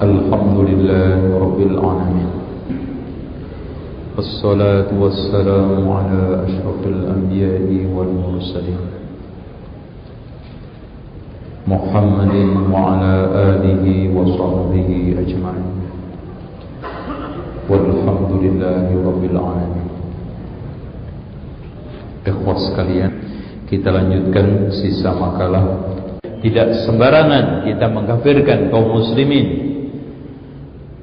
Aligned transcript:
الحمد 0.00 0.58
لله 0.68 1.18
رب 1.44 1.60
العالمين 1.60 2.30
والصلاة 4.16 4.90
والسلام 5.02 5.88
على 5.88 6.22
أشرف 6.46 6.80
الأنبياء 6.86 7.68
والمرسلين 7.96 8.82
محمد 11.68 12.34
وعلى 12.72 13.14
آله 13.50 13.84
وصحبه 14.16 14.90
أجمعين 15.22 15.68
والحمد 17.70 18.32
لله 18.44 18.86
رب 19.08 19.22
العالمين 19.32 19.88
Ikhwas 22.20 22.68
sekalian 22.68 23.12
Kita 23.64 23.88
lanjutkan 23.88 24.68
sisa 24.68 25.08
makalah 25.16 25.64
Tidak 26.44 26.84
sembarangan 26.84 27.64
kita 27.64 27.88
mengkafirkan 27.88 28.68
kaum 28.68 28.92
muslimin 28.92 29.46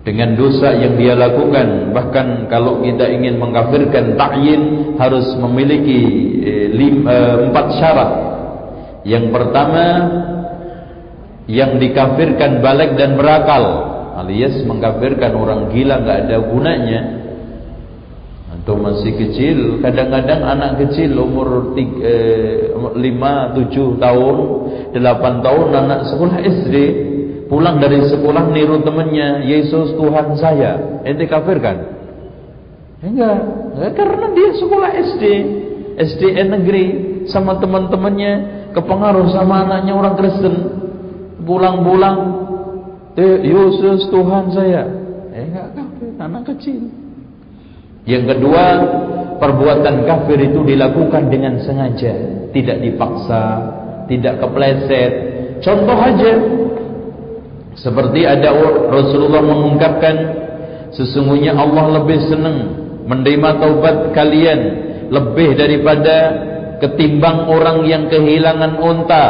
dengan 0.02 0.34
dosa 0.34 0.74
yang 0.74 0.98
dia 0.98 1.14
lakukan 1.14 1.94
bahkan 1.94 2.50
kalau 2.50 2.82
kita 2.82 3.06
ingin 3.06 3.38
mengkafirkan 3.38 4.18
ta'yin 4.18 4.94
harus 4.98 5.30
memiliki 5.38 6.00
eh, 6.42 6.66
lim, 6.74 7.06
eh, 7.06 7.36
empat 7.46 7.66
syarat. 7.78 8.10
Yang 9.06 9.30
pertama 9.30 9.86
yang 11.46 11.78
dikafirkan 11.78 12.62
balik 12.62 12.98
dan 12.98 13.14
berakal 13.14 13.62
alias 14.22 14.62
mengkafirkan 14.66 15.38
orang 15.38 15.70
gila 15.70 16.02
nggak 16.02 16.18
ada 16.26 16.36
gunanya. 16.50 17.00
Atau 18.58 18.78
masih 18.78 19.14
kecil 19.18 19.82
kadang-kadang 19.82 20.42
anak 20.42 20.82
kecil 20.82 21.14
umur 21.18 21.78
5 21.78 21.78
7 22.98 22.98
eh, 22.98 23.90
tahun 24.02 24.36
8 24.98 25.46
tahun 25.46 25.66
anak 25.78 26.00
sekolah 26.10 26.36
SD 26.42 26.74
pulang 27.52 27.76
dari 27.76 28.00
sekolah 28.08 28.48
niru 28.48 28.80
temannya 28.80 29.44
Yesus 29.44 29.92
Tuhan 29.92 30.32
saya. 30.40 31.04
Ente 31.04 31.28
kafir 31.28 31.60
kan? 31.60 31.76
Enggak. 33.04 33.38
Karena 33.92 34.26
dia 34.32 34.50
sekolah 34.56 34.90
SD 35.12 35.24
SDN 36.00 36.48
negeri. 36.56 36.86
Sama 37.28 37.60
teman-temannya 37.60 38.32
kepengaruh 38.72 39.28
sama 39.36 39.68
anaknya 39.68 39.92
orang 39.92 40.16
Kristen. 40.16 40.54
Pulang-pulang 41.44 42.18
Yesus 43.20 44.08
Tuhan 44.08 44.48
saya. 44.56 44.88
Eh 45.36 45.44
enggak 45.52 45.76
kafir 45.76 46.08
anak 46.16 46.42
kecil. 46.56 46.88
Yang 48.08 48.24
kedua 48.34 48.64
perbuatan 49.36 50.08
kafir 50.08 50.40
itu 50.40 50.64
dilakukan 50.64 51.28
dengan 51.28 51.60
sengaja. 51.60 52.16
Tidak 52.48 52.80
dipaksa 52.80 53.44
tidak 54.10 54.44
kepleset. 54.44 55.12
Contoh 55.62 55.98
aja 55.98 56.32
seperti 57.72 58.28
ada 58.28 58.52
Rasulullah 58.92 59.40
mengungkapkan 59.40 60.16
sesungguhnya 60.92 61.56
Allah 61.56 62.02
lebih 62.02 62.20
senang 62.28 62.58
menerima 63.08 63.48
taubat 63.58 63.96
kalian 64.12 64.60
lebih 65.08 65.56
daripada 65.56 66.16
ketimbang 66.80 67.48
orang 67.48 67.84
yang 67.88 68.08
kehilangan 68.12 68.80
unta. 68.80 69.26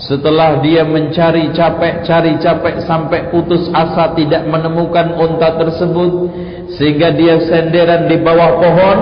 Setelah 0.00 0.64
dia 0.64 0.88
mencari 0.88 1.52
capek 1.52 2.00
cari 2.02 2.40
capek 2.40 2.80
sampai 2.88 3.28
putus 3.28 3.68
asa 3.76 4.16
tidak 4.16 4.48
menemukan 4.48 5.12
unta 5.20 5.52
tersebut 5.60 6.32
sehingga 6.80 7.12
dia 7.12 7.36
senderan 7.44 8.08
di 8.08 8.16
bawah 8.20 8.56
pohon. 8.56 8.98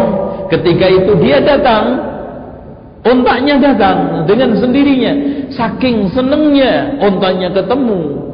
Ketika 0.51 0.91
itu 0.91 1.15
dia 1.23 1.39
datang 1.39 2.11
untanya 3.07 3.55
datang 3.63 4.27
dengan 4.27 4.59
sendirinya 4.59 5.13
saking 5.55 6.11
senengnya 6.11 6.99
untanya 6.99 7.49
ketemu 7.55 8.30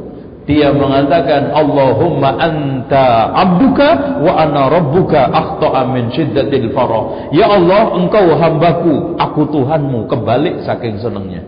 dia 0.46 0.70
mengatakan 0.70 1.50
Allahumma 1.50 2.38
anta 2.38 3.34
abduka 3.34 4.22
wa 4.22 4.32
ana 4.38 4.70
rabbuka 4.70 5.26
akhta'a 5.26 5.90
min 5.90 6.14
syiddatil 6.14 6.70
farah. 6.70 7.34
Ya 7.34 7.50
Allah, 7.50 7.98
engkau 7.98 8.30
hambaku, 8.38 9.18
aku 9.18 9.42
Tuhanmu. 9.50 10.06
Kebalik 10.06 10.62
saking 10.62 11.02
senangnya. 11.02 11.42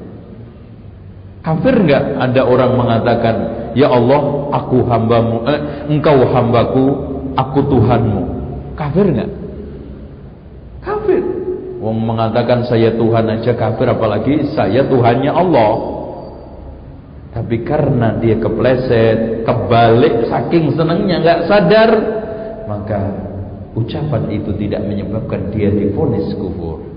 Kafir 1.47 1.78
enggak 1.78 2.19
ada 2.19 2.42
orang 2.42 2.75
mengatakan, 2.75 3.37
"Ya 3.78 3.87
Allah, 3.87 4.50
aku 4.50 4.82
hambamu, 4.91 5.47
eh, 5.47 5.60
engkau 5.94 6.19
hambaku, 6.34 6.84
aku 7.38 7.58
Tuhanmu." 7.70 8.22
Kafir 8.75 9.14
enggak? 9.14 9.31
Kafir. 10.82 11.22
Wong 11.78 12.03
mengatakan 12.03 12.66
saya 12.66 12.91
Tuhan 12.98 13.31
aja 13.31 13.54
kafir 13.54 13.87
apalagi 13.87 14.50
saya 14.58 14.82
Tuhannya 14.91 15.31
Allah. 15.31 15.97
Tapi 17.28 17.60
karena 17.60 18.16
dia 18.16 18.40
kepleset, 18.40 19.44
kebalik, 19.44 20.32
saking 20.32 20.72
senangnya 20.72 21.20
nggak 21.20 21.40
sadar, 21.44 21.90
maka 22.64 23.00
ucapan 23.76 24.32
itu 24.32 24.50
tidak 24.56 24.82
menyebabkan 24.88 25.52
dia 25.52 25.68
difonis 25.68 26.32
kufur. 26.34 26.88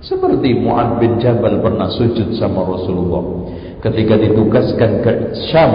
Seperti 0.00 0.56
Mu'ad 0.56 0.96
bin 0.96 1.20
Jabal 1.20 1.60
pernah 1.60 1.92
sujud 1.92 2.32
sama 2.40 2.64
Rasulullah 2.64 3.52
ketika 3.84 4.16
ditugaskan 4.16 4.90
ke 5.04 5.12
Syam. 5.50 5.72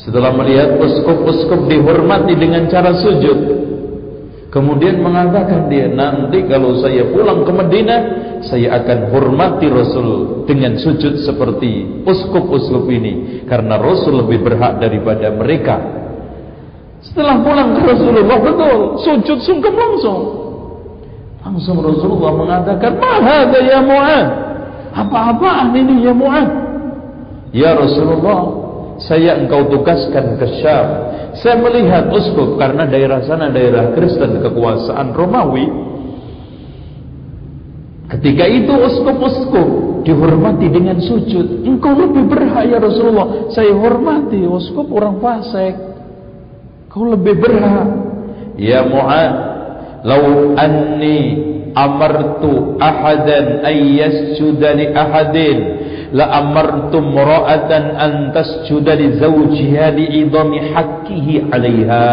Setelah 0.00 0.32
melihat 0.32 0.80
uskup-uskup 0.80 1.68
dihormati 1.68 2.36
dengan 2.36 2.68
cara 2.72 2.96
sujud, 2.96 3.65
kemudian 4.56 5.04
mengatakan 5.04 5.68
dia, 5.68 5.84
nanti 5.92 6.48
kalau 6.48 6.80
saya 6.80 7.04
pulang 7.12 7.44
ke 7.44 7.52
Madinah, 7.52 8.00
saya 8.40 8.80
akan 8.80 9.12
hormati 9.12 9.68
Rasul 9.68 10.42
dengan 10.48 10.80
sujud 10.80 11.20
seperti 11.20 12.00
uskup-uskup 12.08 12.88
ini 12.88 13.44
karena 13.44 13.76
Rasul 13.76 14.24
lebih 14.24 14.40
berhak 14.40 14.80
daripada 14.80 15.28
mereka. 15.36 15.76
Setelah 17.04 17.44
pulang 17.44 17.76
ke 17.76 17.84
Rasulullah 17.84 18.38
betul 18.40 18.78
sujud 19.04 19.38
sungkem 19.44 19.76
langsung. 19.76 20.20
Langsung 21.44 21.78
Rasulullah 21.78 22.32
mengatakan, 22.34 22.96
"Mahada 22.96 23.60
ya 23.60 23.78
Mu'ad?" 23.84 24.26
Apa-apaan 24.96 25.76
ini 25.76 26.02
ya 26.02 26.16
Mu'ad? 26.16 26.48
Ya 27.52 27.70
Rasulullah, 27.76 28.65
saya 29.06 29.38
engkau 29.38 29.70
tugaskan 29.70 30.36
ke 30.36 30.46
Syam. 30.60 30.88
Saya 31.38 31.56
melihat 31.62 32.10
uskup 32.10 32.58
karena 32.58 32.84
daerah 32.88 33.22
sana 33.22 33.52
daerah 33.52 33.94
Kristen 33.94 34.40
kekuasaan 34.40 35.14
Romawi 35.14 35.86
Ketika 38.06 38.46
itu 38.46 38.70
uskup-uskup 38.70 39.68
dihormati 40.06 40.70
dengan 40.70 41.02
sujud. 41.02 41.66
Engkau 41.66 41.90
lebih 41.98 42.30
berhak 42.30 42.70
ya 42.70 42.78
Rasulullah. 42.78 43.50
Saya 43.50 43.74
hormati 43.74 44.46
uskup 44.46 44.86
orang 44.94 45.18
fasik. 45.18 45.74
Kau 46.86 47.02
lebih 47.02 47.34
berhak. 47.34 47.88
Ya 48.56 48.86
Mu'ad, 48.86 49.32
lau 50.06 50.54
anni 50.54 51.18
amartu 51.74 52.78
ahadan 52.78 53.66
ay 53.66 54.00
yasjuda 54.00 54.70
li 54.78 54.86
ahadin 54.94 55.58
la 56.12 56.30
amartu 56.42 57.02
mura'atan 57.02 57.84
an 57.96 58.12
tasjuda 58.30 58.94
li 58.94 59.18
zawjiha 59.18 59.86
li 59.94 60.04
idami 60.26 60.70
haqqihi 60.70 61.50
'alayha. 61.50 62.10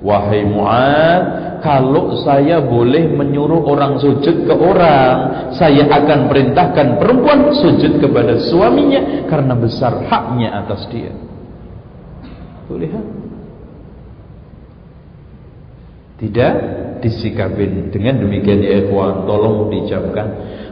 Wahai 0.00 0.48
Mu'ad, 0.48 1.24
kalau 1.60 2.16
saya 2.24 2.64
boleh 2.64 3.12
menyuruh 3.12 3.60
orang 3.68 4.00
sujud 4.00 4.48
ke 4.48 4.54
orang, 4.56 5.52
saya 5.52 5.84
akan 5.92 6.32
perintahkan 6.32 6.96
perempuan 6.96 7.52
sujud 7.52 8.00
kepada 8.00 8.40
suaminya 8.48 9.28
karena 9.28 9.52
besar 9.52 10.08
haknya 10.08 10.64
atas 10.64 10.88
dia. 10.88 11.12
Tuh 12.64 12.80
lihat. 12.80 13.04
Tidak 16.20 16.54
disikapin 17.00 17.88
dengan 17.88 18.20
demikian 18.24 18.60
ya 18.60 18.84
ikhwan, 18.84 19.24
tolong 19.24 19.72
diucapkan 19.72 20.28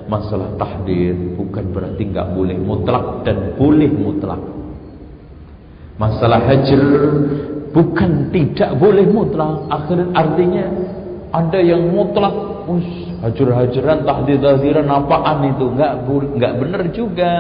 masalah 0.09 0.57
tahdir 0.57 1.15
bukan 1.37 1.65
berarti 1.71 2.03
enggak 2.09 2.33
boleh 2.33 2.57
mutlak 2.57 3.29
dan 3.29 3.55
boleh 3.61 3.93
mutlak. 3.93 4.41
Masalah 6.01 6.41
hajar 6.49 6.83
bukan 7.71 8.33
tidak 8.33 8.71
boleh 8.81 9.05
mutlak. 9.05 9.69
Akhir 9.69 10.01
artinya 10.17 10.65
ada 11.31 11.61
yang 11.61 11.93
mutlak 11.93 12.33
us 12.65 12.89
hajar-hajaran 13.21 14.09
tahdir-tahdiran 14.09 14.89
apaan 14.89 15.39
itu? 15.53 15.65
Enggak 15.77 15.93
enggak 16.09 16.53
benar 16.57 16.83
juga 16.97 17.33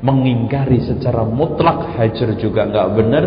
mengingkari 0.00 0.80
secara 0.80 1.28
mutlak 1.28 1.96
hajar 1.96 2.32
juga 2.40 2.68
enggak 2.68 2.88
benar. 2.96 3.24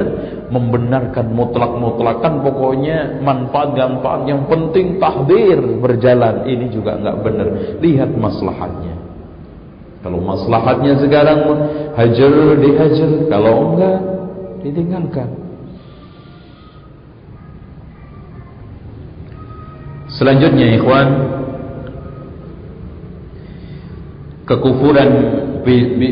Membenarkan 0.50 1.34
mutlak-mutlakan 1.34 2.46
pokoknya 2.46 3.22
manfaat 3.22 3.74
manfaat 3.78 4.22
yang 4.30 4.46
penting 4.46 5.02
tahdir 5.02 5.58
berjalan 5.82 6.46
ini 6.50 6.70
juga 6.74 6.98
enggak 6.98 7.18
benar. 7.22 7.48
Lihat 7.82 8.10
maslahatnya. 8.18 8.96
Kalau 10.04 10.20
maslahatnya 10.20 10.94
sekarang 11.00 11.40
hajar 11.96 12.34
dihajar. 12.60 13.12
Kalau 13.30 13.56
enggak 13.74 14.00
ditinggalkan. 14.66 15.30
Selanjutnya 20.14 20.78
ikhwan 20.78 21.10
Kekufuran 24.44 25.12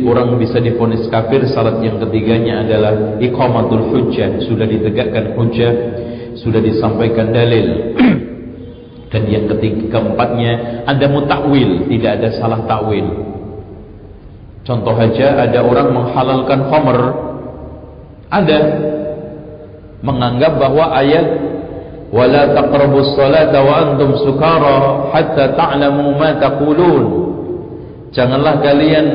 orang 0.08 0.40
bisa 0.40 0.58
difonis 0.64 1.08
kafir 1.12 1.44
syarat 1.48 1.84
yang 1.84 2.00
ketiganya 2.00 2.64
adalah 2.64 3.20
iqamatul 3.20 3.92
hujjah. 3.92 4.42
Sudah 4.48 4.66
ditegakkan 4.68 5.36
hujjah 5.36 5.74
sudah 6.40 6.62
disampaikan 6.64 7.36
dalil. 7.36 7.96
Dan 9.12 9.28
yang 9.28 9.46
ketiga 9.52 10.00
keempatnya 10.00 10.84
ada 10.88 11.06
mutakwil 11.12 11.92
tidak 11.92 12.12
ada 12.22 12.30
salah 12.40 12.64
takwil. 12.64 13.08
Contoh 14.64 14.94
saja 14.96 15.42
ada 15.42 15.60
orang 15.60 15.92
menghalalkan 15.92 16.60
khamr. 16.72 17.00
Ada 18.32 18.60
menganggap 20.00 20.56
bahwa 20.56 20.96
ayat 20.96 21.28
wala 22.16 22.56
taqrabus 22.56 23.12
salata 23.20 23.60
wa 23.60 23.74
antum 23.84 24.16
sukara 24.24 25.12
hatta 25.12 25.60
ta'lamu 25.60 26.16
ma 26.16 26.40
taqulun. 26.40 27.06
Janganlah 28.16 28.64
kalian 28.64 29.06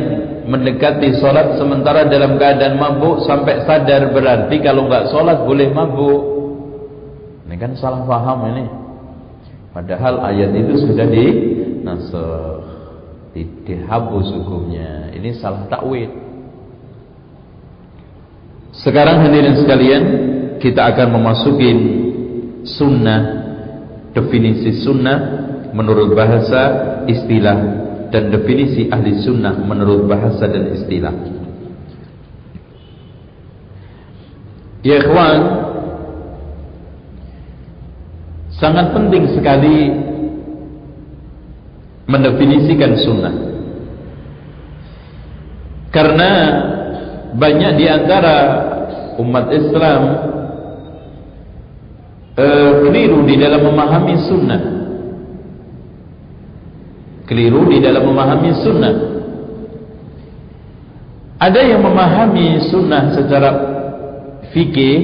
mendekati 0.46 1.18
solat 1.18 1.58
sementara 1.58 2.06
dalam 2.06 2.38
keadaan 2.38 2.78
mabuk 2.78 3.26
sampai 3.26 3.66
sadar 3.66 4.14
berarti 4.14 4.62
kalau 4.62 4.86
enggak 4.86 5.10
solat 5.10 5.42
boleh 5.42 5.68
mabuk. 5.74 6.22
Ini 7.46 7.54
kan 7.58 7.74
salah 7.74 8.06
paham 8.06 8.54
ini. 8.54 8.64
Padahal 9.74 10.24
ayat 10.24 10.56
itu 10.56 10.88
sudah 10.88 11.06
di 11.06 11.26
nasakh, 11.84 12.64
di, 13.36 13.42
dihapus 13.66 14.26
hukumnya. 14.40 15.12
Ini 15.12 15.36
salah 15.36 15.68
takwil. 15.68 16.10
Sekarang 18.72 19.20
hadirin 19.24 19.56
sekalian, 19.56 20.02
kita 20.58 20.84
akan 20.94 21.20
memasuki 21.20 21.70
sunnah, 22.64 23.20
definisi 24.16 24.80
sunnah 24.84 25.18
menurut 25.76 26.12
bahasa 26.16 26.62
istilah 27.08 27.85
dan 28.10 28.30
definisi 28.30 28.86
ahli 28.86 29.18
sunnah 29.22 29.56
menurut 29.58 30.06
bahasa 30.06 30.46
dan 30.46 30.70
istilah. 30.74 31.14
Ya 34.86 35.02
ikhwan, 35.02 35.40
sangat 38.54 38.94
penting 38.94 39.34
sekali 39.34 39.90
mendefinisikan 42.06 42.92
sunnah. 43.02 43.34
Karena 45.90 46.30
banyak 47.34 47.72
di 47.80 47.86
antara 47.90 48.36
umat 49.18 49.50
Islam 49.50 50.02
eh, 52.36 52.72
keliru 52.84 53.24
di 53.24 53.34
dalam 53.40 53.64
memahami 53.64 54.14
sunnah 54.28 54.75
keliru 57.26 57.68
di 57.68 57.82
dalam 57.82 58.06
memahami 58.06 58.50
sunnah. 58.62 58.94
Ada 61.36 61.60
yang 61.60 61.84
memahami 61.84 62.64
sunnah 62.72 63.12
secara 63.12 63.50
fikih 64.56 64.96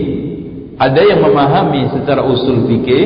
ada 0.81 1.05
yang 1.05 1.21
memahami 1.21 1.93
secara 1.93 2.25
usul 2.25 2.65
fikih 2.67 3.05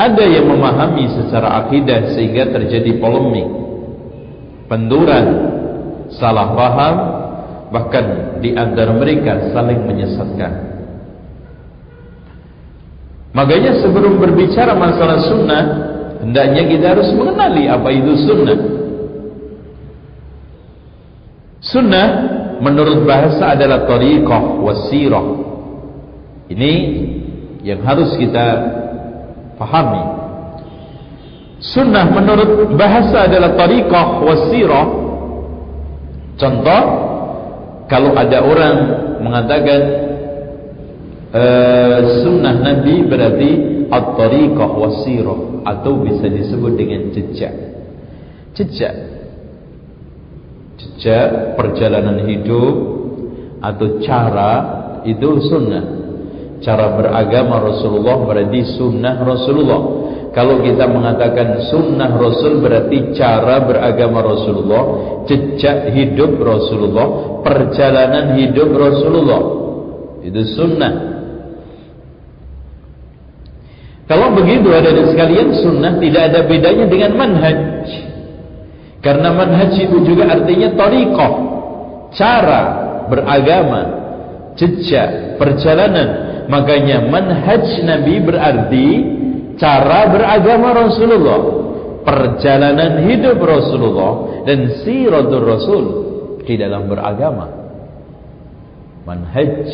ada 0.00 0.24
yang 0.24 0.48
memahami 0.48 1.06
secara 1.12 1.62
akidah 1.62 2.16
sehingga 2.16 2.50
terjadi 2.50 2.98
polemik 2.98 3.46
penduran 4.66 5.26
salah 6.16 6.56
paham 6.56 6.94
bahkan 7.70 8.38
di 8.40 8.54
antara 8.54 8.94
mereka 8.94 9.50
saling 9.50 9.82
menyesatkan. 9.86 10.72
Makanya 13.34 13.82
sebelum 13.82 14.22
berbicara 14.22 14.78
masalah 14.78 15.18
sunnah 15.26 15.64
Hendaknya 16.24 16.62
kita 16.72 16.86
harus 16.96 17.12
mengenali 17.12 17.68
apa 17.68 17.88
itu 17.92 18.12
sunnah. 18.24 18.58
Sunnah 21.60 22.08
menurut 22.64 23.04
bahasa 23.04 23.52
adalah 23.52 23.84
tariqah 23.84 24.42
wasirah. 24.64 25.26
Ini 26.48 26.72
yang 27.60 27.84
harus 27.84 28.16
kita 28.16 28.46
pahami. 29.60 30.04
Sunnah 31.60 32.08
menurut 32.08 32.72
bahasa 32.72 33.28
adalah 33.28 33.52
tariqah 33.60 34.24
wasirah. 34.24 34.86
Contoh, 36.40 36.82
kalau 37.84 38.16
ada 38.16 38.40
orang 38.40 38.76
mengatakan 39.20 39.80
uh, 41.36 41.98
sunnah 42.24 42.64
Nabi 42.64 43.04
berarti 43.04 43.50
at-tariqah 43.94 44.70
wasirah 44.74 45.62
atau 45.62 46.02
bisa 46.02 46.26
disebut 46.26 46.72
dengan 46.74 47.14
jejak. 47.14 47.54
Jejak. 48.58 48.94
Jejak 50.74 51.54
perjalanan 51.54 52.26
hidup 52.26 52.74
atau 53.62 54.02
cara 54.02 54.52
itu 55.06 55.28
sunnah. 55.46 55.84
Cara 56.64 56.96
beragama 56.96 57.60
Rasulullah 57.60 58.18
berarti 58.24 58.60
sunnah 58.74 59.20
Rasulullah. 59.22 59.80
Kalau 60.34 60.58
kita 60.66 60.90
mengatakan 60.90 61.62
sunnah 61.70 62.10
Rasul 62.18 62.58
berarti 62.58 63.14
cara 63.14 63.62
beragama 63.62 64.18
Rasulullah, 64.18 64.82
jejak 65.30 65.94
hidup 65.94 66.34
Rasulullah, 66.42 67.38
perjalanan 67.46 68.34
hidup 68.42 68.74
Rasulullah. 68.74 69.42
Itu 70.26 70.42
sunnah. 70.58 71.13
Kalau 74.04 74.36
begitu 74.36 74.68
ada 74.68 74.92
di 74.92 75.02
sekalian 75.08 75.48
sunnah 75.64 75.96
tidak 75.96 76.22
ada 76.32 76.40
bedanya 76.44 76.84
dengan 76.84 77.12
manhaj. 77.16 77.88
Karena 79.00 79.32
manhaj 79.32 79.72
itu 79.80 80.00
juga 80.04 80.28
artinya 80.28 80.76
tariqah, 80.76 81.32
cara 82.12 82.62
beragama, 83.08 83.82
jejak, 84.56 85.40
perjalanan. 85.40 86.08
Makanya 86.48 87.08
manhaj 87.08 87.64
Nabi 87.80 88.20
berarti 88.20 88.88
cara 89.56 90.12
beragama 90.12 90.76
Rasulullah, 90.76 91.40
perjalanan 92.04 93.08
hidup 93.08 93.40
Rasulullah 93.40 94.44
dan 94.44 94.84
siratul 94.84 95.44
Rasul 95.48 95.84
di 96.44 96.60
dalam 96.60 96.92
beragama. 96.92 97.48
Manhaj 99.08 99.68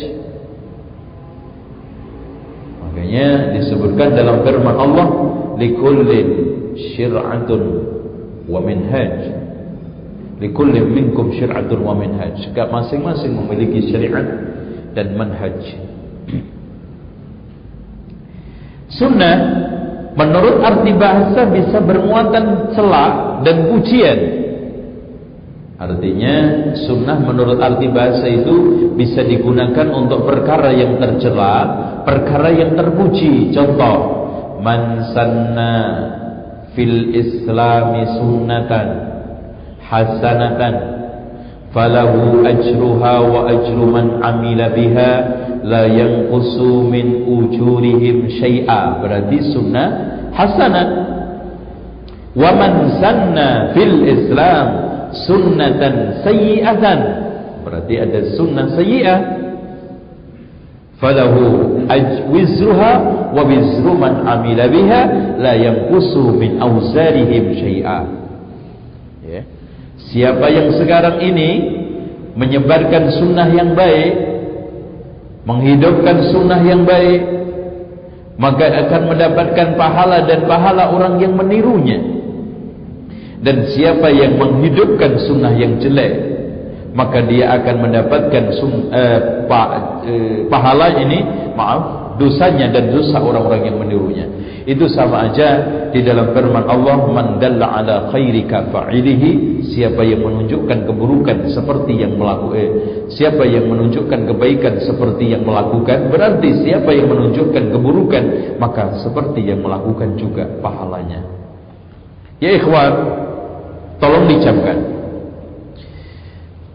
Makanya 2.81 3.55
disebutkan 3.55 4.17
dalam 4.17 4.41
firman 4.41 4.75
Allah 4.75 5.07
likullin 5.61 6.27
syir'atun 6.75 7.61
wa 8.49 8.59
minhaj. 8.59 9.37
Likullin 10.41 10.89
minkum 10.89 11.29
syir'atun 11.31 11.79
wa 11.85 11.93
minhaj. 11.93 12.41
Masing-masing 12.51 13.37
memiliki 13.37 13.93
syariat 13.93 14.25
dan 14.97 15.13
manhaj. 15.13 15.55
Sunnah 18.91 19.37
menurut 20.19 20.59
arti 20.59 20.91
bahasa 20.91 21.47
bisa 21.47 21.79
bermuatan 21.79 22.75
celak 22.75 23.45
dan 23.47 23.71
pujian. 23.71 24.19
Artinya 25.81 26.35
sunnah 26.85 27.17
menurut 27.17 27.57
arti 27.57 27.89
bahasa 27.89 28.29
itu 28.29 28.53
bisa 28.93 29.25
digunakan 29.25 29.89
untuk 29.89 30.29
perkara 30.29 30.69
yang 30.69 31.01
tercela 31.01 31.57
perkara 32.05 32.53
yang 32.53 32.77
terpuji. 32.77 33.49
Contoh 33.49 33.97
man 34.61 35.09
sanna 35.09 35.73
fil 36.77 37.17
islami 37.17 38.13
sunnatan 38.13 38.87
hasanatan 39.81 40.75
falahu 41.73 42.45
ajruha 42.45 43.13
wa 43.25 43.49
ajru 43.49 43.81
man 43.89 44.21
amila 44.21 44.69
biha 44.77 45.11
la 45.65 45.89
yanqusu 45.89 46.85
min 46.85 47.25
ujurihim 47.25 48.29
syai'a. 48.37 49.01
Berarti 49.01 49.49
sunnah 49.49 49.87
hasanah 50.29 50.87
wa 52.37 52.51
man 52.53 53.01
sanna 53.01 53.73
fil 53.73 54.05
islam 54.05 54.90
sunnatan 55.13 56.23
sayyi'atan. 56.25 56.99
Berarti 57.61 57.93
ada 58.01 58.19
sunnah 58.35 58.67
sayyi'ah. 58.73 59.19
Falahu 61.01 61.81
wizruha 62.29 62.93
wa 63.33 63.41
wizru 63.41 63.97
man 63.97 64.21
amila 64.21 64.69
biha 64.69 65.01
la 65.41 65.57
yanqusu 65.57 66.29
min 66.37 66.61
awzarihim 66.61 67.57
syai'a. 67.57 67.99
Ya. 69.25 69.41
Siapa 70.13 70.45
yang 70.53 70.69
sekarang 70.77 71.17
ini 71.25 71.49
menyebarkan 72.37 73.11
sunnah 73.17 73.49
yang 73.49 73.73
baik 73.73 74.13
menghidupkan 75.43 76.29
sunnah 76.29 76.61
yang 76.61 76.85
baik 76.85 77.21
maka 78.37 78.69
akan 78.87 79.01
mendapatkan 79.09 79.67
pahala 79.77 80.25
dan 80.25 80.45
pahala 80.45 80.93
orang 80.93 81.17
yang 81.17 81.33
menirunya 81.33 82.20
dan 83.41 83.65
siapa 83.73 84.07
yang 84.13 84.37
menghidupkan 84.37 85.17
sunnah 85.25 85.53
yang 85.57 85.81
jelek 85.81 86.31
maka 86.91 87.23
dia 87.23 87.55
akan 87.55 87.75
mendapatkan 87.87 88.43
eh, 88.91 89.19
pa, 89.47 89.61
eh, 90.03 90.45
pahala 90.51 90.99
ini 90.99 91.19
maaf 91.55 92.01
dosanya 92.19 92.69
dan 92.69 92.91
dosa 92.91 93.17
orang-orang 93.17 93.71
yang 93.71 93.77
menirunya. 93.79 94.25
Itu 94.61 94.85
sama 94.93 95.25
aja 95.25 95.57
di 95.89 96.05
dalam 96.05 96.37
firman 96.37 96.69
Allah, 96.69 97.09
"Man 97.09 97.41
dalla 97.41 97.81
ala 97.81 97.95
khairika 98.13 98.69
fa'ilihi." 98.69 99.63
Siapa 99.73 100.05
yang 100.05 100.21
menunjukkan 100.21 100.85
keburukan 100.85 101.49
seperti 101.49 101.97
yang 101.97 102.19
melakukan 102.19 102.59
eh, 102.59 102.69
siapa 103.09 103.41
yang 103.47 103.65
menunjukkan 103.71 104.19
kebaikan 104.29 104.83
seperti 104.83 105.33
yang 105.33 105.47
melakukan, 105.47 106.11
berarti 106.13 106.61
siapa 106.61 106.91
yang 106.93 107.09
menunjukkan 107.09 107.63
keburukan 107.73 108.23
maka 108.61 109.01
seperti 109.01 109.47
yang 109.47 109.63
melakukan 109.63 110.13
juga 110.19 110.45
pahalanya. 110.61 111.25
Ya 112.37 112.57
ikhwan, 112.57 112.93
tolong 114.01 114.25
dicamkan. 114.25 114.77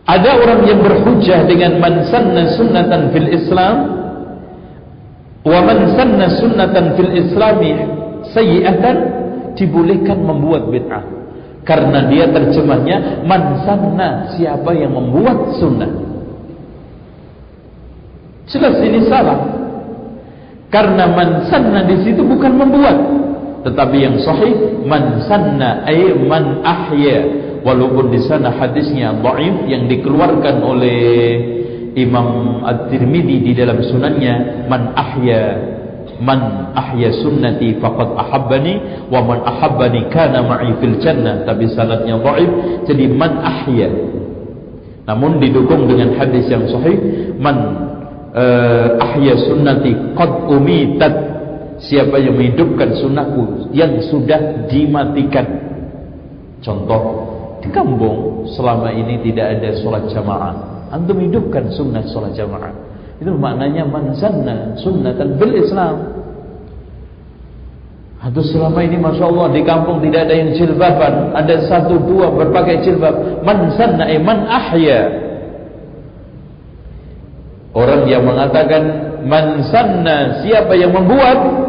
Ada 0.06 0.30
orang 0.38 0.60
yang 0.70 0.80
berhujjah 0.86 1.50
dengan 1.50 1.82
man 1.82 2.06
sanna 2.06 2.54
sunnatan 2.54 3.10
fil 3.10 3.26
Islam 3.26 3.76
wa 5.42 5.60
man 5.66 5.78
sanna 5.98 6.30
sunnatan 6.38 6.94
fil 6.94 7.10
Islami 7.10 7.74
sayyi'atan 8.30 8.96
dibolehkan 9.58 10.22
membuat 10.22 10.70
bid'ah. 10.70 11.04
Karena 11.66 12.06
dia 12.06 12.30
terjemahnya 12.30 13.26
man 13.26 13.66
sanna 13.66 14.30
siapa 14.38 14.70
yang 14.78 14.94
membuat 14.94 15.58
sunnah. 15.58 15.90
Jelas 18.46 18.78
ini 18.78 19.02
salah. 19.10 19.42
Karena 20.70 21.10
man 21.10 21.50
sanna 21.50 21.82
di 21.82 22.06
situ 22.06 22.22
bukan 22.22 22.54
membuat, 22.54 22.94
tetapi 23.66 23.96
yang 23.98 24.14
sahih 24.22 24.86
man 24.86 25.26
sanna 25.26 25.82
ay 25.82 26.14
man 26.22 26.62
ahya. 26.62 27.42
Walaupun 27.66 28.14
di 28.14 28.22
sana 28.22 28.54
hadisnya 28.54 29.10
dhaif 29.18 29.66
yang 29.66 29.90
dikeluarkan 29.90 30.62
oleh 30.62 31.02
Imam 31.98 32.62
At-Tirmidzi 32.62 33.42
di 33.42 33.52
dalam 33.58 33.82
sunannya 33.82 34.70
man 34.70 34.94
ahya 34.94 35.74
man 36.22 36.70
ahya 36.78 37.10
sunnati 37.18 37.82
faqad 37.82 38.14
ahabbani 38.14 38.78
wa 39.10 39.20
man 39.26 39.42
ahabbani 39.42 40.06
kana 40.14 40.46
ma'i 40.46 40.70
fil 40.78 41.02
jannah. 41.02 41.42
Tapi 41.42 41.66
sanadnya 41.74 42.22
dhaif 42.22 42.50
jadi 42.86 43.10
man 43.10 43.42
ahya. 43.42 43.90
Namun 45.10 45.42
didukung 45.42 45.90
dengan 45.90 46.14
hadis 46.14 46.46
yang 46.46 46.70
sahih 46.70 47.34
man 47.34 47.56
uh, 48.30 48.94
ahya 49.10 49.34
sunnati 49.42 50.14
qad 50.14 50.30
umitat 50.54 51.25
siapa 51.80 52.16
yang 52.20 52.36
menghidupkan 52.36 52.96
sunnahku 52.96 53.72
yang 53.76 54.00
sudah 54.08 54.68
dimatikan 54.68 55.44
contoh 56.64 57.26
di 57.66 57.68
kampung 57.74 58.46
selama 58.54 58.94
ini 58.94 59.18
tidak 59.26 59.58
ada 59.58 59.70
sholat 59.82 60.04
jamaah. 60.12 60.54
Antum 60.94 61.18
hidupkan 61.18 61.66
sunnah 61.74 62.04
sholat 62.06 62.30
jamaah. 62.38 62.70
Itu 63.18 63.32
maknanya 63.34 63.88
manzanna 63.88 64.78
sunnatan 64.78 65.34
bil 65.40 65.52
Islam. 65.56 66.14
Atau 68.22 68.42
selama 68.42 68.80
ini 68.82 68.96
Masya 68.98 69.24
Allah 69.28 69.46
di 69.54 69.62
kampung 69.62 70.02
tidak 70.02 70.26
ada 70.26 70.34
yang 70.34 70.50
jilbaban 70.56 71.36
Ada 71.36 71.68
satu 71.68 72.00
dua 72.00 72.32
berpakai 72.32 72.82
jilbab 72.82 73.44
Man 73.44 73.70
sanna 73.76 74.08
eh, 74.08 74.18
man 74.18 74.50
ahya 74.50 75.00
Orang 77.76 78.08
yang 78.08 78.26
mengatakan 78.26 78.82
Man 79.22 79.62
sanna 79.68 80.42
siapa 80.42 80.74
yang 80.74 80.96
membuat 80.96 81.65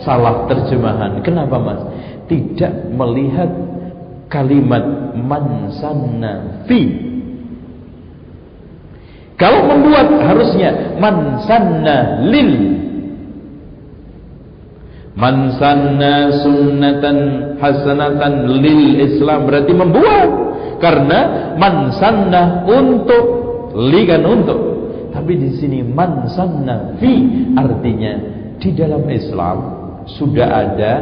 Salah 0.00 0.48
terjemahan. 0.48 1.20
Kenapa 1.20 1.60
mas? 1.60 1.80
Tidak 2.24 2.94
melihat 2.94 3.50
kalimat 4.30 5.12
man 5.18 5.68
sanna 5.76 6.64
fi. 6.64 7.10
Kalau 9.36 9.66
membuat 9.66 10.08
harusnya 10.20 10.96
man 11.00 11.40
sanna 11.44 12.22
lil. 12.28 12.52
Man 15.18 15.52
sanna 15.58 16.32
sunnatan 16.40 17.18
hasanatan 17.58 18.32
lil 18.62 19.04
Islam 19.04 19.44
berarti 19.44 19.72
membuat. 19.74 20.30
Karena 20.80 21.52
man 21.60 21.92
sanna 21.92 22.64
untuk 22.64 23.26
li 23.76 24.08
kan 24.08 24.24
untuk. 24.24 24.60
Tapi 25.12 25.32
di 25.36 25.50
sini 25.60 25.84
man 25.84 26.24
sanna 26.30 26.96
fi 26.96 27.12
artinya 27.58 28.12
di 28.60 28.70
dalam 28.76 29.04
Islam 29.08 29.79
sudah 30.18 30.48
ada 30.48 30.94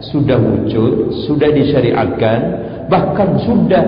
sudah 0.00 0.40
wujud, 0.40 1.12
sudah 1.28 1.52
disyariatkan, 1.52 2.38
bahkan 2.88 3.36
sudah 3.44 3.84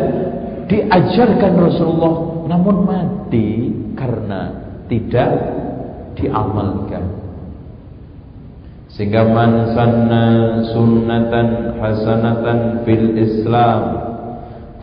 diajarkan 0.68 1.52
Rasulullah, 1.56 2.46
namun 2.52 2.76
mati 2.84 3.72
karena 3.96 4.40
tidak 4.92 5.30
diamalkan. 6.20 7.04
Sehingga 8.92 9.24
man 9.24 9.72
sanna 9.72 10.26
sunnatan 10.68 11.80
hasanatan 11.80 12.84
fil 12.84 13.16
Islam 13.16 13.80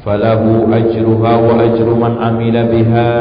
falahu 0.01 0.65
ajruha 0.65 1.33
wa 1.37 1.53
ajru 1.61 1.93
man 1.93 2.17
amila 2.17 2.65
biha 2.73 3.11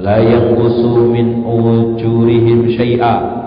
la 0.00 0.24
yanqusu 0.24 1.12
min 1.12 1.44
ujurihim 1.44 2.72
syai'a 2.72 3.43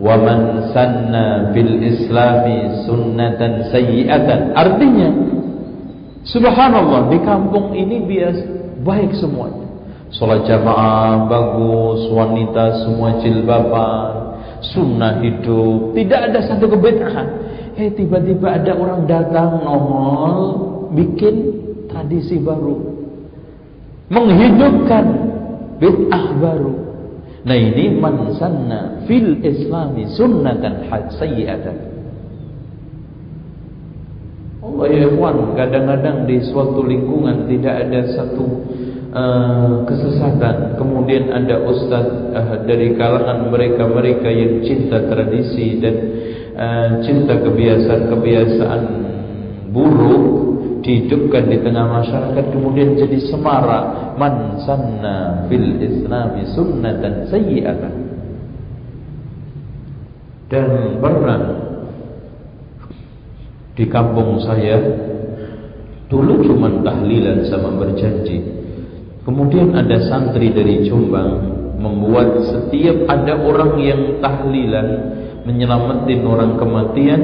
man 0.00 0.70
sanna 0.74 1.54
fil 1.54 1.78
islami 1.78 2.82
sunnatan 2.82 3.70
sayyi'atan 3.70 4.50
artinya 4.58 5.10
subhanallah 6.26 7.14
di 7.14 7.18
kampung 7.22 7.70
ini 7.70 8.02
biasa 8.02 8.44
baik 8.82 9.14
semuanya. 9.16 9.62
Salat 10.14 10.46
jamaah 10.46 11.26
bagus 11.26 12.06
wanita 12.10 12.86
semua 12.86 13.18
jilbaban 13.18 14.38
sunnah 14.62 15.18
hidup 15.22 15.94
tidak 15.98 16.30
ada 16.30 16.38
satu 16.46 16.70
kebid'ahan 16.70 17.28
eh 17.74 17.90
tiba-tiba 17.90 18.62
ada 18.62 18.78
orang 18.78 19.10
datang 19.10 19.62
nongol 19.62 20.38
bikin 20.94 21.34
tradisi 21.90 22.38
baru. 22.38 22.94
Menghidupkan 24.10 25.04
bid'ah 25.82 26.26
baru 26.38 26.93
Nah 27.44 27.56
ini 27.56 27.92
man 28.00 28.32
sanna 28.40 29.04
fil 29.04 29.36
islami 29.44 30.08
sunnatan 30.16 30.88
sayyi'atan. 31.12 31.76
Allah 34.64 34.86
ya 34.88 35.12
ikhwan, 35.12 35.52
kadang-kadang 35.52 36.24
di 36.24 36.40
suatu 36.40 36.80
lingkungan 36.88 37.44
tidak 37.52 37.84
ada 37.84 38.00
satu 38.16 38.44
uh, 39.12 39.84
kesesatan. 39.84 40.80
Kemudian 40.80 41.28
ada 41.28 41.60
ustaz 41.68 42.08
uh, 42.32 42.64
dari 42.64 42.96
kalangan 42.96 43.52
mereka-mereka 43.52 44.28
yang 44.32 44.64
cinta 44.64 45.04
tradisi 45.04 45.84
dan 45.84 45.96
uh, 46.56 46.90
cinta 47.04 47.44
kebiasaan-kebiasaan 47.44 48.82
buruk 49.68 50.44
dihidupkan 50.84 51.48
di 51.48 51.58
tengah 51.64 51.88
masyarakat 51.88 52.44
kemudian 52.52 52.94
jadi 52.94 53.18
semara 53.32 54.03
man 54.14 54.60
sanna 54.62 55.46
fil 55.50 55.78
islami 55.82 56.42
sunnatan 56.54 57.28
sayyi'atan 57.28 57.94
dan 60.48 61.00
pernah 61.02 61.40
di 63.74 63.84
kampung 63.90 64.38
saya 64.38 64.78
dulu 66.06 66.46
cuma 66.46 66.70
tahlilan 66.86 67.42
sama 67.50 67.74
berjanji. 67.74 68.38
Kemudian 69.26 69.74
ada 69.74 69.98
santri 70.06 70.52
dari 70.54 70.86
Jombang 70.86 71.42
membuat 71.80 72.44
setiap 72.44 73.08
ada 73.10 73.34
orang 73.40 73.82
yang 73.82 74.00
tahlilan 74.22 74.88
menyelamatin 75.42 76.20
orang 76.22 76.54
kematian 76.54 77.20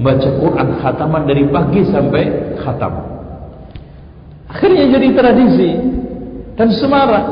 baca 0.00 0.28
Quran 0.38 0.68
khataman 0.80 1.22
dari 1.28 1.44
pagi 1.52 1.82
sampai 1.92 2.56
khatam. 2.62 2.94
Akhirnya 4.48 4.96
jadi 4.96 5.08
tradisi 5.12 5.70
dan 6.62 6.70
semarak 6.78 7.26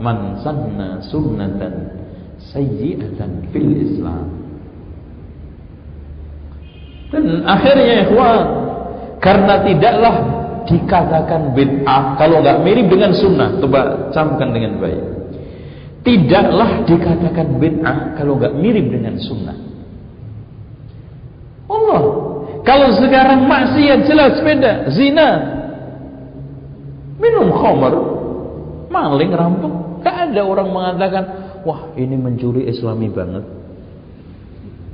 man 0.00 0.40
sanna 0.40 0.96
sunnatan 1.04 1.92
sayyi'atan 2.40 3.52
fil 3.52 3.68
Islam. 3.84 4.32
Dan 7.12 7.44
akhirnya 7.44 8.08
ikhwan 8.08 8.48
karena 9.20 9.60
tidaklah 9.60 10.16
dikatakan 10.64 11.52
bid'ah 11.52 12.16
kalau 12.16 12.40
nggak 12.40 12.64
mirip 12.64 12.88
dengan 12.88 13.12
sunnah 13.12 13.60
coba 13.60 14.08
camkan 14.16 14.56
dengan 14.56 14.80
baik 14.80 15.04
tidaklah 16.00 16.80
dikatakan 16.88 17.60
bid'ah 17.60 18.16
kalau 18.16 18.40
nggak 18.40 18.56
mirip 18.56 18.88
dengan 18.88 19.20
sunnah 19.20 19.58
Allah. 21.68 22.02
Kalau 22.62 22.94
sekarang 22.94 23.50
maksiat 23.50 24.06
jelas 24.06 24.38
beda, 24.38 24.92
zina. 24.94 25.30
Minum 27.18 27.50
khamar, 27.54 28.11
maling 28.92 29.32
rampok. 29.32 30.04
Gak 30.04 30.30
ada 30.30 30.42
orang 30.44 30.68
mengatakan, 30.68 31.24
wah 31.64 31.96
ini 31.96 32.14
mencuri 32.20 32.68
islami 32.68 33.08
banget. 33.08 33.42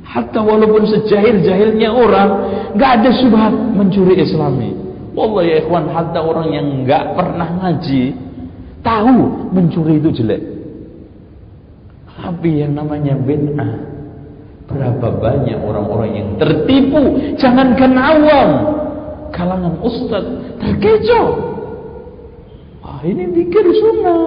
Hatta 0.06 0.40
walaupun 0.40 0.88
sejahil-jahilnya 0.88 1.90
orang, 1.90 2.30
gak 2.78 3.02
ada 3.02 3.10
subhat 3.18 3.52
mencuri 3.52 4.22
islami. 4.22 4.72
Wallah 5.12 5.42
ya 5.42 5.66
ikhwan, 5.66 5.90
hatta 5.90 6.22
orang 6.22 6.48
yang 6.54 6.66
gak 6.86 7.18
pernah 7.18 7.48
ngaji, 7.58 8.14
tahu 8.86 9.50
mencuri 9.50 9.98
itu 9.98 10.22
jelek. 10.22 10.42
Tapi 12.18 12.66
yang 12.66 12.74
namanya 12.74 13.14
bid'ah 13.14 13.72
Berapa 14.68 15.06
banyak 15.16 15.58
orang-orang 15.64 16.10
yang 16.12 16.28
tertipu 16.36 17.00
Jangankan 17.40 17.92
awam 17.96 18.50
Kalangan 19.32 19.80
ustaz 19.80 20.24
terkecoh 20.60 21.47
Wah 22.98 23.06
ini 23.06 23.30
zikir 23.30 23.62
sunnah. 23.78 24.26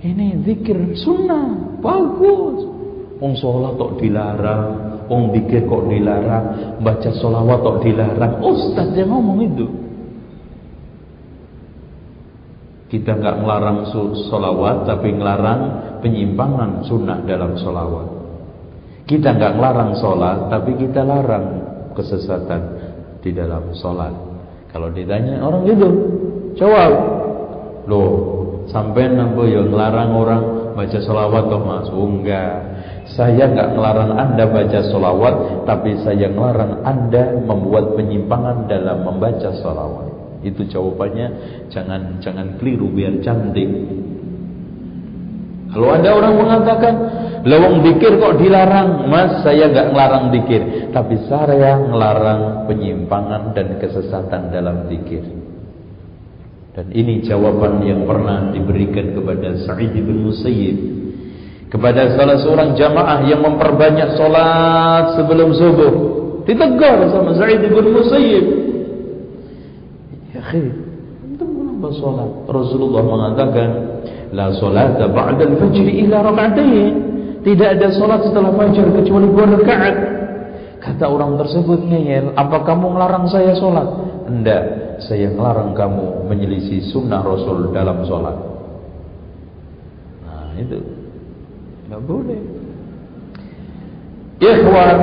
Ini 0.00 0.40
zikir 0.40 0.96
sunnah. 1.04 1.76
Bagus. 1.84 2.64
Wong 3.20 3.36
sholat 3.36 3.76
kok 3.76 4.00
dilarang 4.00 4.64
Wong 5.10 5.34
zikir 5.34 5.66
kok 5.66 5.90
dilarang 5.90 6.44
Baca 6.80 7.10
sholawat 7.12 7.60
kok 7.60 7.78
dilarang. 7.84 8.40
Ustaz 8.40 8.88
yang 8.96 9.12
ngomong 9.12 9.44
itu. 9.44 9.66
Kita 12.88 13.20
nggak 13.20 13.36
melarang 13.44 13.84
sholawat 13.92 14.88
Tapi 14.88 15.12
ngelarang 15.12 15.60
penyimpangan 16.00 16.88
sunnah 16.88 17.20
dalam 17.28 17.52
sholawat. 17.60 18.08
Kita 19.04 19.36
nggak 19.36 19.60
melarang 19.60 19.92
sholat 20.00 20.48
Tapi 20.48 20.72
kita 20.72 21.04
larang 21.04 21.46
kesesatan 21.92 22.62
di 23.20 23.36
dalam 23.36 23.76
sholat. 23.76 24.16
Kalau 24.72 24.88
ditanya 24.88 25.44
orang 25.44 25.68
itu 25.68 25.88
Jawab 26.56 27.17
Loh 27.88 28.12
sampai 28.68 29.08
nampu 29.16 29.48
yang 29.48 29.72
ngelarang 29.72 30.12
orang 30.12 30.42
baca 30.76 30.98
sholawat 31.00 31.44
toh 31.48 31.62
mas 31.64 31.88
oh, 31.88 32.04
enggak 32.04 32.54
Saya 33.08 33.48
nggak 33.48 33.74
ngelarang 33.74 34.12
anda 34.14 34.44
baca 34.44 34.78
sholawat 34.92 35.64
Tapi 35.64 35.96
saya 36.04 36.28
ngelarang 36.28 36.84
anda 36.84 37.32
membuat 37.40 37.96
penyimpangan 37.96 38.68
dalam 38.68 39.08
membaca 39.08 39.48
sholawat 39.58 40.08
itu 40.42 40.70
jawabannya 40.70 41.28
jangan 41.66 42.22
jangan 42.22 42.54
keliru 42.62 42.86
biar 42.94 43.18
cantik. 43.26 43.66
Kalau 45.68 45.88
ada 45.92 46.10
orang 46.16 46.34
mengatakan, 46.40 46.94
lewong 47.44 47.84
dikir 47.84 48.16
kok 48.16 48.40
dilarang? 48.40 49.04
Mas, 49.04 49.44
saya 49.44 49.68
nggak 49.68 49.92
ngelarang 49.92 50.26
dikir, 50.32 50.62
tapi 50.96 51.20
saya 51.28 51.76
ngelarang 51.76 52.64
penyimpangan 52.64 53.52
dan 53.52 53.76
kesesatan 53.76 54.48
dalam 54.48 54.88
dikir. 54.88 55.37
Dan 56.78 56.94
ini 56.94 57.18
jawaban 57.26 57.82
yang 57.82 58.06
pernah 58.06 58.54
diberikan 58.54 59.10
kepada 59.10 59.50
Sa'id 59.66 59.98
bin 59.98 60.30
Musayyib 60.30 60.78
kepada 61.74 62.14
salah 62.14 62.38
seorang 62.38 62.78
jamaah 62.78 63.26
yang 63.26 63.42
memperbanyak 63.42 64.14
solat 64.14 65.18
sebelum 65.18 65.50
subuh. 65.58 65.92
Ditegur 66.46 67.10
sama 67.10 67.34
Sa'id 67.34 67.66
bin 67.66 67.86
Musayyib. 67.90 68.44
Akhi, 70.38 70.70
antum 71.26 71.50
kenapa 71.50 71.88
salat? 71.98 72.30
Rasulullah 72.46 73.02
mengatakan, 73.02 73.68
la 74.30 74.54
salata 74.54 75.10
ba'da 75.10 75.50
al-fajr 75.50 75.82
illa 75.82 76.22
rak'atain. 76.24 76.94
Tidak 77.42 77.68
ada 77.74 77.90
salat 77.90 78.22
setelah 78.22 78.54
fajar 78.54 78.86
kecuali 78.94 79.26
dua 79.28 79.50
rakaat. 79.50 79.96
Kata 80.78 81.10
orang 81.10 81.42
tersebut 81.42 81.84
ngeyel, 81.90 82.38
apa 82.38 82.62
kamu 82.62 82.96
melarang 82.96 83.26
saya 83.26 83.50
salat? 83.58 83.88
Enggak, 84.30 84.87
saya 85.04 85.30
melarang 85.30 85.76
kamu 85.76 86.26
menyelisih 86.26 86.90
sunnah 86.90 87.22
Rasul 87.22 87.70
dalam 87.70 88.02
salat. 88.06 88.36
Nah, 90.26 90.50
itu. 90.58 90.78
Enggak 91.86 92.02
boleh. 92.04 92.40
Ikhwan 94.38 94.98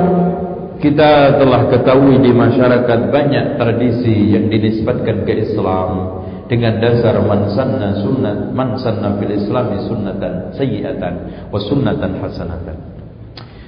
kita 0.80 1.40
telah 1.40 1.68
ketahui 1.72 2.20
di 2.20 2.32
masyarakat 2.32 3.00
banyak 3.08 3.56
tradisi 3.56 4.32
yang 4.32 4.48
dinisbatkan 4.52 5.24
ke 5.24 5.32
Islam 5.44 6.20
dengan 6.46 6.78
dasar 6.78 7.16
man 7.24 7.50
sanna 7.52 8.00
sunnat 8.00 8.54
man 8.54 8.78
sanna 8.78 9.18
fil 9.18 9.34
islami 9.34 9.82
sunnatan 9.88 10.54
sayyi'atan 10.54 11.14
wa 11.50 11.58
sunnatan 11.58 12.22
hasanatan. 12.22 12.76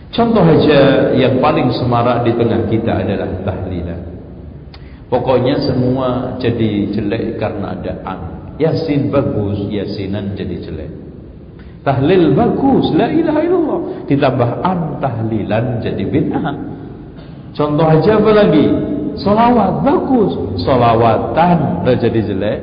Contoh 0.09 0.41
saja 0.41 1.13
yang 1.13 1.37
paling 1.39 1.69
semarak 1.75 2.25
di 2.25 2.33
tengah 2.33 2.65
kita 2.73 2.93
adalah 3.05 3.29
tahlilan. 3.45 3.98
Pokoknya 5.09 5.57
semua 5.65 6.37
jadi 6.37 6.93
jelek 6.93 7.41
karena 7.41 7.73
ada 7.73 7.93
an. 8.05 8.21
Yasin 8.61 9.09
bagus, 9.09 9.65
yasinan 9.73 10.37
jadi 10.37 10.57
jelek. 10.61 10.93
Tahlil 11.81 12.37
bagus, 12.37 12.93
la 12.93 13.09
ilaha 13.09 13.41
illallah. 13.41 13.81
Ditambah 14.05 14.51
an 14.61 15.01
tahlilan 15.01 15.81
jadi 15.81 16.05
bid'ah. 16.05 16.57
Contoh 17.57 17.89
aja 17.89 18.21
apa 18.21 18.31
lagi? 18.37 18.67
Solawat 19.17 19.83
bagus, 19.83 20.33
solawatan 20.61 21.83
udah 21.83 21.97
jadi 21.97 22.21
jelek. 22.29 22.61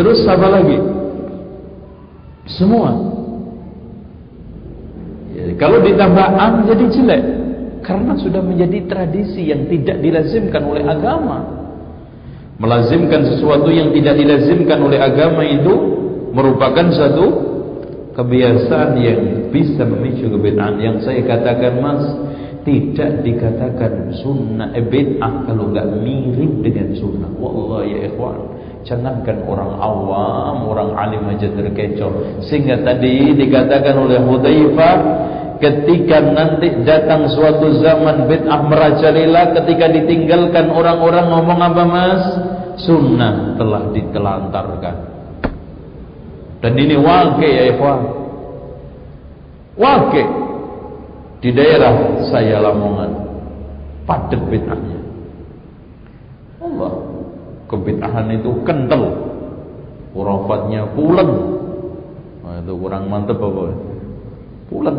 Terus 0.00 0.24
apa 0.24 0.48
lagi? 0.48 0.78
Semua. 2.48 2.90
Ya, 5.36 5.44
kalau 5.60 5.84
ditambah 5.84 6.26
an 6.40 6.64
jadi 6.64 6.84
jelek, 6.88 7.22
karena 7.90 8.14
sudah 8.14 8.38
menjadi 8.38 8.86
tradisi 8.86 9.50
yang 9.50 9.66
tidak 9.66 9.98
dilazimkan 9.98 10.62
oleh 10.62 10.86
agama. 10.86 11.38
Melazimkan 12.62 13.26
sesuatu 13.26 13.66
yang 13.66 13.90
tidak 13.90 14.14
dilazimkan 14.14 14.78
oleh 14.78 15.02
agama 15.02 15.42
itu 15.42 15.74
merupakan 16.30 16.86
satu 16.94 17.26
kebiasaan 18.14 18.90
yang 19.02 19.20
bisa 19.50 19.82
memicu 19.82 20.30
kebid'ahan 20.30 20.78
yang 20.78 20.96
saya 21.02 21.18
katakan 21.26 21.82
mas 21.82 22.04
tidak 22.62 23.24
dikatakan 23.26 24.14
sunnah 24.22 24.70
eh, 24.76 24.84
bid'ah 24.84 25.50
kalau 25.50 25.74
enggak 25.74 25.90
mirip 25.98 26.62
dengan 26.62 26.94
sunnah. 26.94 27.32
Wallah 27.40 27.82
ya 27.88 28.06
ikhwan, 28.06 28.38
jangankan 28.86 29.42
orang 29.50 29.72
awam, 29.80 30.56
orang 30.68 30.90
alim 30.94 31.26
aja 31.26 31.48
terkecoh. 31.50 32.44
Sehingga 32.46 32.84
tadi 32.86 33.34
dikatakan 33.34 33.98
oleh 33.98 34.20
Hudzaifah 34.20 34.96
ketika 35.60 36.18
nanti 36.24 36.72
datang 36.82 37.28
suatu 37.28 37.78
zaman 37.78 38.26
bid'ah 38.26 38.60
merajalela 38.66 39.54
ketika 39.60 39.86
ditinggalkan 39.92 40.72
orang-orang 40.72 41.26
ngomong 41.30 41.60
apa 41.60 41.84
Mas? 41.84 42.24
Sunnah 42.80 43.60
telah 43.60 43.92
ditelantarkan. 43.92 44.96
Dan 46.64 46.72
ini 46.80 46.96
wakil 46.96 47.50
ya 47.52 47.64
ikhwan. 47.76 48.00
Wakil 49.76 50.28
di 51.40 51.50
daerah 51.56 52.20
saya 52.28 52.60
Lamongan 52.60 53.10
padat 54.04 54.40
bid'ahnya 54.44 55.00
Allah 56.60 56.92
kebid'ahan 57.72 58.28
itu 58.36 58.60
kental 58.68 59.08
urafatnya 60.12 60.84
pulen 60.92 61.30
nah, 62.44 62.60
itu 62.60 62.72
kurang 62.76 63.08
mantep 63.08 63.40
apa 63.40 63.72
pulen 64.68 64.96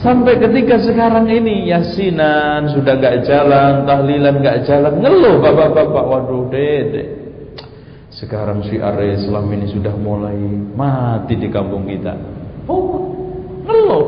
sampai 0.00 0.36
ketika 0.40 0.80
sekarang 0.82 1.28
ini 1.28 1.70
yasinan 1.72 2.68
sudah 2.72 2.94
gak 3.00 3.24
jalan 3.24 3.84
tahlilan 3.88 4.34
gak 4.44 4.68
jalan 4.68 5.00
ngeluh 5.00 5.40
bapak-bapak 5.40 6.04
waduh 6.04 6.46
dede 6.52 7.04
sekarang 8.12 8.64
si 8.64 8.80
Are 8.80 9.04
Islam 9.04 9.52
ini 9.52 9.68
sudah 9.68 9.92
mulai 9.96 10.36
mati 10.72 11.36
di 11.36 11.48
kampung 11.52 11.84
kita 11.88 12.16
oh 12.68 13.16
Ngeluh. 13.66 14.06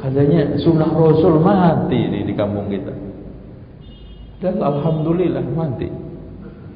Katanya 0.00 0.58
sunnah 0.58 0.90
Rasul 0.90 1.38
mati 1.38 2.00
di, 2.10 2.20
di 2.26 2.32
kampung 2.34 2.72
kita. 2.72 2.90
Dan 4.42 4.58
alhamdulillah 4.58 5.44
mati. 5.54 5.86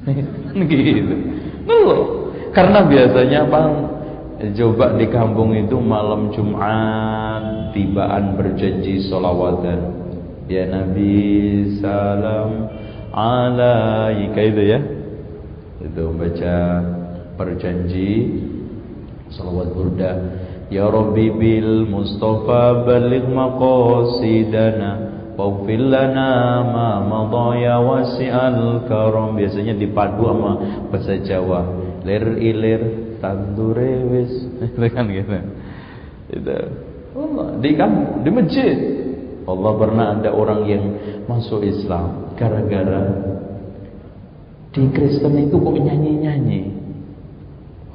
gitu. 0.71 1.15
Ngeluh. 1.67 2.03
Karena 2.55 2.85
biasanya 2.87 3.43
bang 3.49 3.71
coba 4.37 4.93
di 4.97 5.09
kampung 5.09 5.57
itu 5.57 5.81
malam 5.81 6.29
Jumat 6.33 7.73
tibaan 7.73 8.37
berjanji 8.37 9.09
solawatan. 9.09 10.05
Ya 10.47 10.63
Nabi 10.69 11.75
salam 11.81 12.71
alaika 13.11 14.39
itu 14.39 14.63
ya. 14.63 14.79
Itu 15.77 16.09
baca 16.17 16.57
berjanji 17.37 18.33
salawat 19.29 19.71
burda 19.77 20.11
Ya 20.73 20.89
Rabbi 20.89 21.31
bil 21.31 21.87
Mustafa 21.87 22.83
balik 22.83 23.29
maqasidana 23.29 24.91
Waghfir 25.37 25.79
lana 25.85 26.65
ma 26.65 26.89
madha 27.05 27.47
ya 27.61 27.77
wasi'al 27.77 28.89
karam 28.89 29.37
Biasanya 29.37 29.77
dipadu 29.77 30.25
sama 30.25 30.51
bahasa 30.89 31.15
Jawa 31.21 31.61
Lir 32.01 32.41
ilir 32.41 32.81
tandure 33.19 33.91
wis 34.11 34.33
Itu 34.65 34.87
kan 34.93 35.05
gitu 35.09 35.35
Itu 36.33 36.57
Allah 37.17 37.47
di 37.57 37.71
kamu 37.73 38.21
di 38.21 38.29
masjid 38.29 38.77
Allah 39.47 39.71
pernah 39.79 40.05
ada 40.19 40.29
orang 40.35 40.61
yang 40.69 40.83
masuk 41.25 41.63
Islam 41.63 42.35
gara-gara 42.37 43.35
di 44.77 44.85
Kristen 44.93 45.33
itu 45.41 45.57
kok 45.57 45.73
nyanyi-nyanyi. 45.73 46.69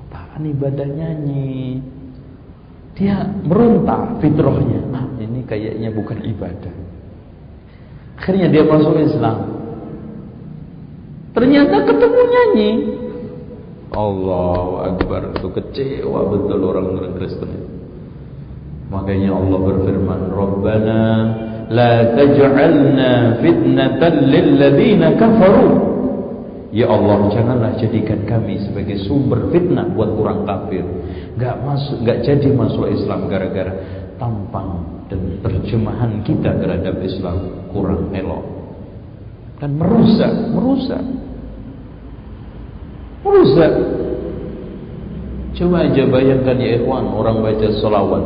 Apaan 0.03 0.43
ibadah 0.51 0.89
nyanyi? 0.91 1.79
Dia 2.99 3.23
meronta 3.47 4.19
fitrahnya. 4.19 4.83
Ah, 4.91 5.07
ini 5.23 5.47
kayaknya 5.47 5.95
bukan 5.95 6.19
ibadah. 6.27 6.75
Akhirnya 8.19 8.51
dia 8.51 8.67
masuk 8.67 8.99
Islam. 8.99 9.39
Ternyata 11.39 11.77
ketemu 11.87 12.21
nyanyi. 12.27 12.71
Allahu 13.93 14.73
Akbar 14.89 15.37
itu 15.37 15.49
kecewa 15.53 16.21
betul 16.33 16.61
orang-orang 16.65 17.13
Kristen 17.21 17.51
makanya 18.89 19.37
Allah 19.37 19.59
berfirman 19.61 20.21
Rabbana 20.33 21.03
la 21.73 21.93
taj'alna 22.17 23.41
fitnatan 23.41 24.15
lil 24.29 24.49
ladzina 24.61 25.17
kafaru 25.17 25.93
Ya 26.73 26.89
Allah 26.89 27.29
janganlah 27.29 27.77
jadikan 27.77 28.25
kami 28.25 28.57
sebagai 28.65 28.97
sumber 29.05 29.53
fitnah 29.53 29.93
buat 29.93 30.09
orang 30.09 30.49
kafir. 30.49 30.81
Gak 31.37 31.61
masuk, 31.61 32.01
gak 32.01 32.25
jadi 32.25 32.49
masuk 32.49 32.89
Islam 32.89 33.29
gara-gara 33.29 33.77
tampang 34.17 34.81
dan 35.13 35.21
terjemahan 35.45 36.25
kita 36.25 36.49
terhadap 36.57 36.97
Islam 37.05 37.69
kurang 37.77 38.09
elok. 38.17 38.41
Dan 39.61 39.77
merusak, 39.77 40.33
merusak. 40.57 41.05
Merusak. 43.23 43.73
Coba 45.53 45.87
aja 45.87 46.03
bayangkan 46.11 46.57
ya 46.59 46.81
ikhwan 46.83 47.07
orang 47.07 47.39
baca 47.39 47.69
salawat. 47.79 48.25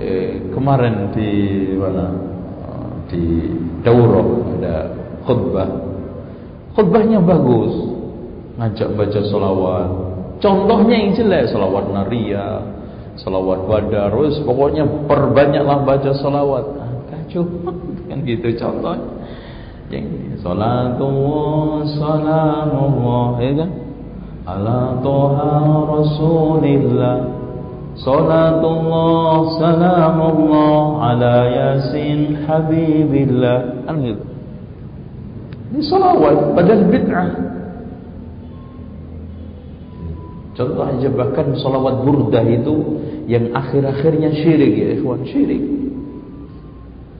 Eh, 0.00 0.48
kemarin 0.56 1.12
di 1.12 1.30
mana? 1.76 2.06
Di 3.12 3.52
Dauro 3.84 4.48
ada 4.56 4.88
khutbah 5.28 5.68
Khutbahnya 6.72 7.20
bagus. 7.20 7.74
Ngajak 8.56 8.96
baca 8.96 9.20
solawat. 9.28 9.88
Contohnya 10.40 10.96
yang 10.96 11.12
jelek. 11.12 11.52
Solawat 11.52 11.84
naria. 11.92 12.64
Solawat 13.20 13.68
badar. 13.68 14.08
Terus 14.08 14.40
pokoknya 14.40 14.88
perbanyaklah 15.04 15.84
baca 15.84 16.10
solawat. 16.16 16.64
Ah, 16.80 16.92
kacau. 17.12 17.44
Kan 18.08 18.24
gitu 18.24 18.56
contoh. 18.56 18.96
Yang. 19.92 20.40
Salatullah? 20.40 21.86
Ala 24.42 24.98
toha 25.04 25.54
rasulillah. 25.86 27.16
Salatullah 28.00 29.36
salamullah. 29.60 31.12
Ala 31.12 31.36
yasin 31.46 32.42
habibillah. 32.48 33.86
Kan 33.86 34.00
gitu. 34.02 34.24
Ini 35.72 35.80
salawat 35.88 36.52
padahal 36.52 36.84
bid'ah. 36.92 37.28
Contoh 40.52 40.84
aja 40.84 41.08
bahkan 41.08 41.56
salawat 41.56 42.04
burdah 42.04 42.44
itu 42.44 43.00
yang 43.24 43.56
akhir-akhirnya 43.56 44.36
syirik 44.36 44.72
ya 44.76 44.88
ikhwan 45.00 45.24
syirik. 45.24 45.81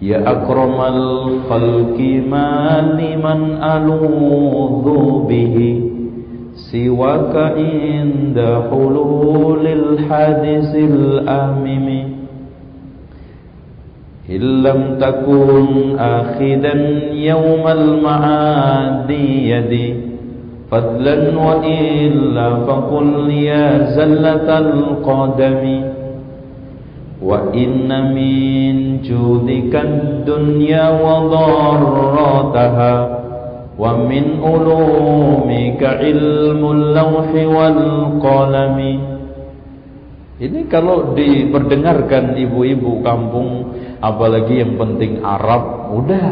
يا 0.03 0.31
أكرم 0.31 0.79
الخلق 0.81 1.99
ما 2.31 2.83
لمن 2.99 3.41
ألوذ 3.63 4.87
به 5.31 5.57
سواك 6.73 7.35
عند 7.37 8.39
حلول 8.71 9.67
الحادث 9.67 10.75
الأمم. 10.75 11.89
إن 14.31 14.63
لم 14.63 14.99
تكن 15.01 15.49
آخذا 15.99 16.75
يوم 17.13 17.65
المعاد 17.69 19.11
يدي 19.55 19.95
فضلا 20.71 21.39
وإلا 21.39 22.55
فقل 22.55 23.31
يا 23.31 23.67
زلة 23.97 24.49
القدم. 24.59 25.92
وإن 27.22 27.90
من 28.14 29.02
جودك 29.02 29.74
الدنيا 29.74 30.86
وضراتها 31.02 32.94
ومن 33.80 34.26
علومك 34.44 35.82
علم 35.84 36.62
اللوح 36.62 37.30
والقلم 37.34 38.80
Ini 40.38 40.70
kalau 40.70 41.18
diperdengarkan 41.18 42.38
ibu-ibu 42.38 43.02
kampung 43.02 43.74
apalagi 43.98 44.62
yang 44.62 44.78
penting 44.78 45.26
Arab 45.26 45.90
udah 45.98 46.30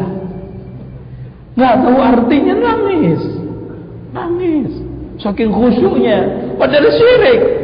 nggak 1.58 1.74
tahu 1.82 1.98
artinya 1.98 2.54
nangis 2.54 3.18
nangis 4.14 4.70
saking 5.18 5.50
khusyuknya 5.50 6.22
padahal 6.54 6.86
syirik 6.94 7.59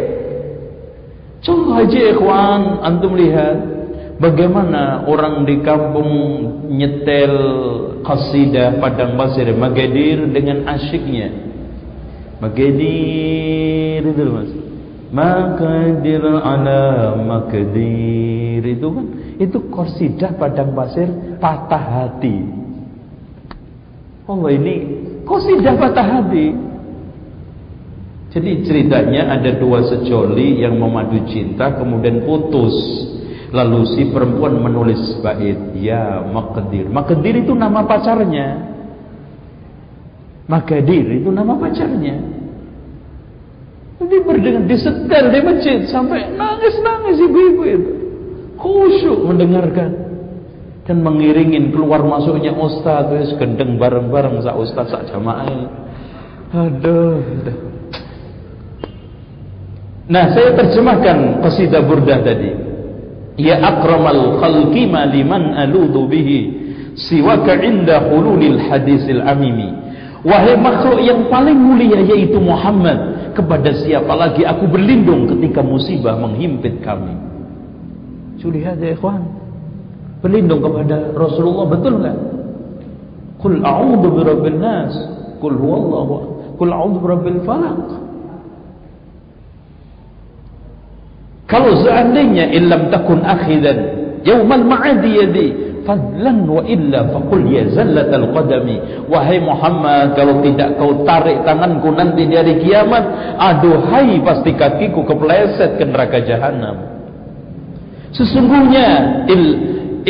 contoh 1.43 1.75
aja 1.77 1.99
ikhwan 2.13 2.61
antum 2.85 3.13
lihat 3.13 3.57
bagaimana 4.17 5.05
orang 5.05 5.45
di 5.45 5.61
kampung 5.61 6.09
nyetel 6.71 7.35
qasidah 8.01 8.77
padang 8.81 9.17
pasir 9.17 9.49
Magadir 9.53 10.29
dengan 10.31 10.65
asyiknya 10.69 11.29
Magadir 12.37 14.01
itu 14.05 14.23
mas 14.29 14.51
Makadir 15.07 16.19
ala 16.19 17.15
makadir 17.15 18.59
itu 18.59 18.87
kan 18.91 19.05
itu 19.39 19.57
korsidah 19.71 20.35
padang 20.35 20.75
pasir 20.75 21.07
patah 21.39 21.79
hati. 21.79 22.43
Allah 24.27 24.51
ini 24.51 24.75
korsidah 25.23 25.79
patah 25.79 26.07
hati. 26.19 26.51
Jadi 28.37 28.69
ceritanya 28.69 29.33
ada 29.33 29.49
dua 29.57 29.81
sejoli 29.81 30.61
yang 30.61 30.77
memadu 30.77 31.25
cinta 31.25 31.73
kemudian 31.73 32.21
putus. 32.21 32.69
Lalu 33.49 33.97
si 33.97 34.13
perempuan 34.13 34.61
menulis 34.61 35.17
bait, 35.25 35.57
ya 35.73 36.21
Makadir. 36.21 36.85
Makadir 36.85 37.41
itu 37.41 37.57
nama 37.57 37.81
pacarnya. 37.81 38.77
Makadir 40.45 41.17
itu 41.17 41.33
nama 41.33 41.57
pacarnya. 41.57 42.15
Jadi 43.97 44.15
berdengar 44.21 44.69
disetel 44.69 45.33
di 45.33 45.39
masjid 45.41 45.79
sampai 45.89 46.29
nangis-nangis 46.37 47.17
ibu-ibu 47.17 47.63
itu. 47.65 47.91
Khusyuk 48.61 49.33
mendengarkan 49.33 49.89
dan 50.85 51.01
mengiringin 51.01 51.73
keluar 51.73 52.05
masuknya 52.05 52.53
ustaz 52.53 53.09
wis 53.09 53.33
gendeng 53.41 53.81
bareng-bareng 53.81 54.45
sa 54.45 54.53
ustaz 54.53 54.93
sak 54.93 55.09
jamaah. 55.09 55.49
Aduh, 56.53 57.17
aduh. 57.17 57.76
Nah, 60.07 60.31
saya 60.31 60.55
terjemahkan 60.55 61.43
qasidah 61.43 61.83
burdah 61.83 62.23
tadi. 62.23 62.51
Ya 63.37 63.59
akramal 63.61 64.39
khalqi 64.41 64.87
ma 64.89 65.05
liman 65.05 65.53
aludu 65.53 66.09
bihi 66.09 66.39
siwaka 66.97 67.59
inda 67.59 68.07
hululil 68.07 68.57
hadisil 68.57 69.21
amimi. 69.21 69.69
Wahai 70.25 70.57
makhluk 70.57 70.97
yang 71.05 71.29
paling 71.29 71.55
mulia 71.59 72.01
yaitu 72.01 72.41
Muhammad 72.41 73.31
kepada 73.37 73.69
siapa 73.85 74.09
lagi 74.17 74.41
aku 74.41 74.65
berlindung 74.65 75.29
ketika 75.29 75.61
musibah 75.61 76.17
menghimpit 76.17 76.81
kami. 76.81 77.13
Lihat 78.47 78.79
ya 78.79 78.95
ikhwan. 78.95 79.27
Berlindung 80.23 80.63
kepada 80.63 81.11
Rasulullah 81.13 81.67
betul 81.67 81.99
enggak? 81.99 82.17
Qul 83.43 83.59
a'udzu 83.59 84.07
birabbin 84.07 84.57
nas. 84.63 84.95
Qul 85.43 85.53
huwallahu. 85.59 86.15
Qul 86.55 86.69
a'udzu 86.71 86.97
birabbil 87.03 87.41
falaq. 87.43 88.06
Kalau 91.47 91.79
seandainya 91.79 92.51
illam 92.51 92.91
takun 92.91 93.23
akhidan 93.23 93.77
yaumal 94.27 94.67
ma'adi 94.67 95.11
yadi 95.23 95.47
fadlan 95.87 96.43
wa 96.43 96.59
illa 96.67 97.07
faqul 97.15 97.47
ya 97.47 97.71
zallatal 97.71 98.27
qadami. 98.35 99.07
Wahai 99.07 99.39
Muhammad 99.39 100.19
kalau 100.19 100.43
tidak 100.43 100.75
kau 100.75 101.07
tarik 101.07 101.47
tanganku 101.47 101.87
nanti 101.95 102.27
di 102.27 102.35
hari 102.35 102.59
kiamat 102.59 103.03
aduhai 103.39 104.19
pasti 104.27 104.51
kakiku 104.51 105.07
kepleset 105.07 105.79
ke 105.79 105.83
neraka 105.87 106.19
jahanam 106.27 106.97
sesungguhnya 108.17 108.87
il 109.29 109.43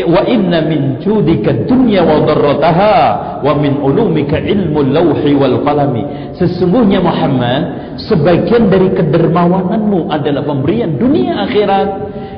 wa 0.05 0.21
inna 0.27 0.61
min 0.61 1.01
judika 1.01 1.65
dunya 1.65 2.05
wa 2.05 2.21
darrataha 2.21 2.95
wa 3.41 3.53
min 3.57 3.81
ulumika 3.81 4.37
ilmu 4.37 4.85
lawhi 4.93 5.33
wal 5.33 5.63
qalami. 5.65 6.35
Sesungguhnya 6.37 7.01
Muhammad 7.01 7.95
sebagian 8.05 8.69
dari 8.69 8.93
kedermawananmu 8.93 10.13
adalah 10.13 10.45
pemberian 10.45 10.99
dunia 11.01 11.47
akhirat. 11.49 11.89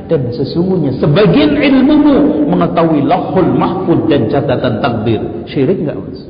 Dan 0.10 0.34
sesungguhnya 0.34 0.98
sebagian 0.98 1.54
ilmumu 1.54 2.50
mengetahui 2.50 3.06
lahul 3.06 3.52
mahfud 3.54 4.10
dan 4.10 4.26
catatan 4.26 4.82
takdir. 4.82 5.22
Syirik 5.46 5.86
enggak 5.86 6.02
mas? 6.02 6.22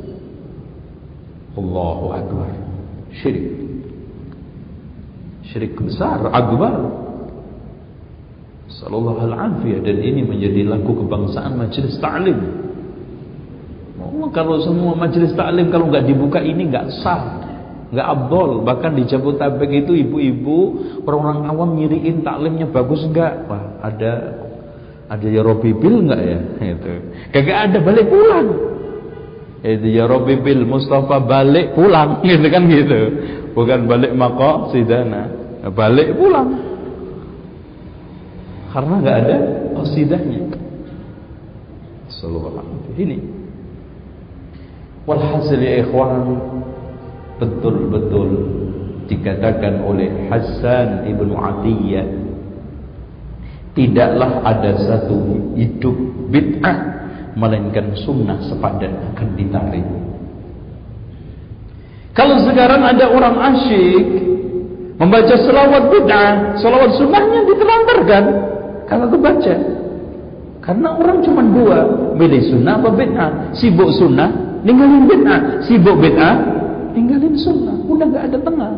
Allahu 1.56 2.06
Akbar. 2.12 2.52
Syirik. 3.24 3.60
Syirik 5.50 5.74
besar 5.82 6.22
akbar 6.30 7.09
Sallallahu 8.80 9.28
alaihi 9.28 9.84
dan 9.84 9.98
ini 10.00 10.24
menjadi 10.24 10.72
lagu 10.72 10.96
kebangsaan 10.96 11.60
majelis 11.60 12.00
ta'lim 12.00 12.39
oh, 14.00 14.32
kalau 14.32 14.56
semua 14.63 14.96
majelis 14.96 15.36
ta'lim 15.36 15.68
kalau 15.68 15.92
enggak 15.92 16.08
dibuka 16.08 16.39
ini 16.39 16.72
enggak 16.72 16.88
sah 17.04 17.50
nggak 17.89 18.08
abdol. 18.08 18.62
Bahkan 18.63 18.92
di 19.02 19.04
Jabotabek 19.10 19.86
itu 19.86 19.98
ibu-ibu 19.98 20.58
orang-orang 21.10 21.42
awam 21.50 21.70
nyiriin 21.76 22.22
taklimnya 22.22 22.70
bagus 22.70 23.02
nggak? 23.10 23.34
Wah 23.50 23.82
ada 23.82 24.12
ada 25.10 25.26
ya 25.26 25.42
Robi 25.42 25.74
Bil 25.74 26.06
nggak 26.06 26.22
ya? 26.22 26.39
Itu. 26.78 26.94
Kagak 27.34 27.58
ada 27.70 27.78
balik 27.82 28.06
pulang. 28.08 28.48
Itu 29.65 29.88
ya 29.89 30.06
Robi 30.06 30.38
Bil 30.39 30.63
Mustafa 30.70 31.18
balik 31.20 31.74
pulang. 31.74 32.22
Gitu 32.30 32.48
kan 32.48 32.63
gitu. 32.70 33.02
Bukan 33.58 33.89
balik 33.89 34.13
maqasidana 34.13 35.36
balik 35.74 36.15
pulang 36.15 36.69
karena 38.70 38.94
nggak 39.02 39.18
ada 39.26 39.38
qasidahnya. 39.82 40.42
Sallallahu 42.10 42.94
ini. 42.98 43.18
Walhasil 45.10 45.58
ya 45.58 45.82
ikhwan 45.82 46.38
betul-betul 47.42 48.30
dikatakan 49.10 49.82
oleh 49.82 50.30
Hasan 50.30 51.10
ibnu 51.10 51.34
Atiyah 51.34 52.06
tidaklah 53.74 54.46
ada 54.46 54.78
satu 54.86 55.18
hidup 55.58 55.98
bid'ah 56.30 56.78
melainkan 57.34 57.96
sunnah 58.06 58.38
sepadan 58.46 58.94
akan 59.14 59.30
ditarik. 59.34 59.88
Kalau 62.14 62.38
sekarang 62.44 62.84
ada 62.84 63.10
orang 63.10 63.38
asyik 63.56 64.06
membaca 65.00 65.36
selawat 65.42 65.84
bid'ah 65.90 66.60
selawat 66.60 66.92
sunnahnya 67.00 67.48
ditelantarkan 67.50 68.24
kalau 68.89 69.06
kebaca 69.08 69.56
karena 70.60 70.88
orang 70.97 71.17
cuma 71.23 71.41
dua 71.45 71.80
milih 72.19 72.41
sunnah 72.52 72.75
apa 72.82 72.89
bid'ah 72.91 73.30
sibuk 73.56 73.89
sunnah 73.95 74.60
ninggalin 74.65 75.08
bid'ah 75.08 75.63
sibuk 75.63 75.95
bid'ah 76.02 76.36
ninggalin 76.91 77.38
sunnah 77.38 77.78
udah 77.88 78.06
gak 78.12 78.23
ada 78.34 78.38
tengah 78.43 78.71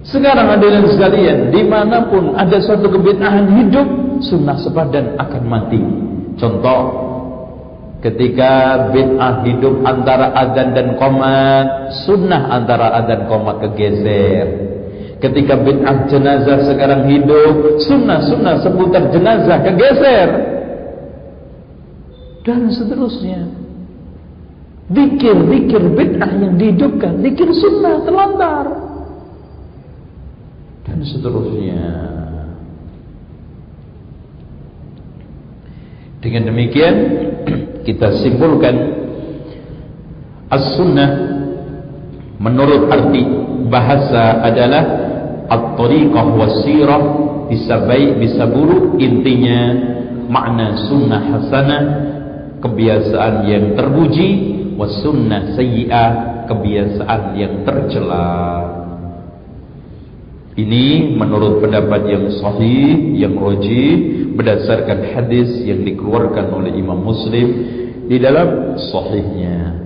sekarang 0.00 0.48
hadirin 0.48 0.88
sekalian, 0.88 1.38
di 1.52 1.60
mana 1.60 2.08
pun 2.08 2.32
ada 2.32 2.56
suatu 2.56 2.88
kebid'ahan 2.88 3.52
hidup, 3.60 3.88
sunnah 4.24 4.56
sepadan 4.56 5.12
akan 5.20 5.42
mati. 5.44 5.82
Contoh, 6.40 6.80
ketika 8.00 8.88
bid'ah 8.96 9.44
hidup 9.44 9.84
antara 9.84 10.32
adzan 10.32 10.72
dan 10.72 10.96
qomat, 10.96 11.92
sunnah 12.08 12.48
antara 12.48 12.96
adzan 12.96 13.28
qomat 13.28 13.60
kegeser. 13.60 14.46
Ketika 15.20 15.54
bid'ah 15.60 16.08
jenazah 16.08 16.64
sekarang 16.64 17.04
hidup, 17.12 17.76
sunnah-sunnah 17.84 18.64
seputar 18.64 19.12
jenazah 19.12 19.58
kegeser. 19.60 20.28
Dan 22.40 22.72
seterusnya. 22.72 23.44
Dikir-dikir 24.90 25.82
bid'ah 25.92 26.32
yang 26.40 26.56
dihidupkan, 26.56 27.20
dikir 27.20 27.52
sunnah 27.52 28.00
terlantar 28.02 28.90
dan 30.90 30.98
seterusnya. 31.06 31.82
Dengan 36.20 36.52
demikian 36.52 36.94
kita 37.86 38.20
simpulkan 38.20 38.76
as-sunnah 40.52 41.10
menurut 42.36 42.90
arti 42.92 43.22
bahasa 43.70 44.44
adalah 44.44 45.09
at-tariqah 45.50 46.26
was-sirah 46.38 47.02
bisa 47.50 47.82
baik 47.84 48.22
bisa 48.22 48.46
buruk 48.46 48.96
intinya 49.02 49.60
makna 50.30 50.86
sunnah 50.86 51.22
hasanah 51.34 51.82
kebiasaan 52.62 53.50
yang 53.50 53.74
terpuji 53.74 54.28
was 54.78 54.94
sunnah 55.02 55.58
sayyi'ah 55.58 56.46
kebiasaan 56.46 57.22
yang 57.34 57.66
tercela 57.66 58.80
ini 60.60 61.16
menurut 61.16 61.62
pendapat 61.62 62.10
yang 62.10 62.26
sahih, 62.36 63.16
yang 63.16 63.38
roji 63.38 64.12
berdasarkan 64.34 65.14
hadis 65.14 65.62
yang 65.62 65.86
dikeluarkan 65.86 66.50
oleh 66.52 66.74
Imam 66.74 67.00
Muslim 67.00 67.48
di 68.10 68.18
dalam 68.18 68.76
sahihnya. 68.76 69.78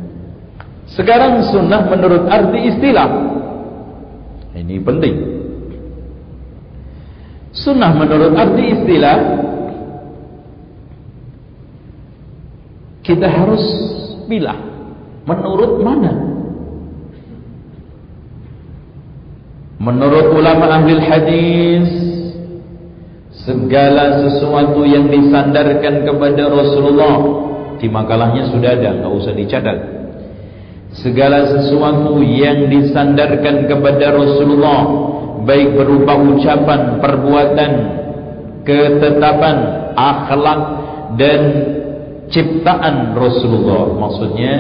Sekarang 0.89 1.45
sunnah 1.53 1.85
menurut 1.87 2.27
arti 2.27 2.75
istilah. 2.75 3.11
Ini 4.57 4.77
penting. 4.81 5.34
Sunnah 7.55 7.95
menurut 7.95 8.35
arti 8.35 8.65
istilah 8.75 9.17
kita 13.07 13.27
harus 13.31 13.63
pilih 14.27 14.59
menurut 15.25 15.73
mana 15.81 16.35
Menurut 19.85 20.33
ulama 20.33 20.81
ahli 20.81 20.97
hadis 20.97 21.85
segala 23.45 24.25
sesuatu 24.25 24.81
yang 24.89 25.13
disandarkan 25.13 26.09
kepada 26.09 26.49
Rasulullah 26.49 27.17
di 27.77 27.93
makalahnya 27.93 28.49
sudah 28.49 28.81
ada, 28.81 28.97
enggak 28.97 29.13
usah 29.13 29.33
dicatat. 29.37 29.79
Segala 31.05 31.53
sesuatu 31.53 32.17
yang 32.25 32.73
disandarkan 32.73 33.69
kepada 33.69 34.17
Rasulullah 34.17 34.81
baik 35.45 35.77
berupa 35.77 36.17
ucapan, 36.19 36.99
perbuatan, 36.99 37.73
ketetapan, 38.65 39.57
akhlak 39.95 40.61
dan 41.21 41.41
ciptaan 42.33 43.13
Rasulullah. 43.15 43.95
Maksudnya 43.95 44.53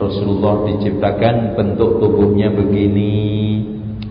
Rasulullah 0.00 0.66
diciptakan 0.72 1.54
bentuk 1.54 2.00
tubuhnya 2.00 2.50
begini, 2.50 3.20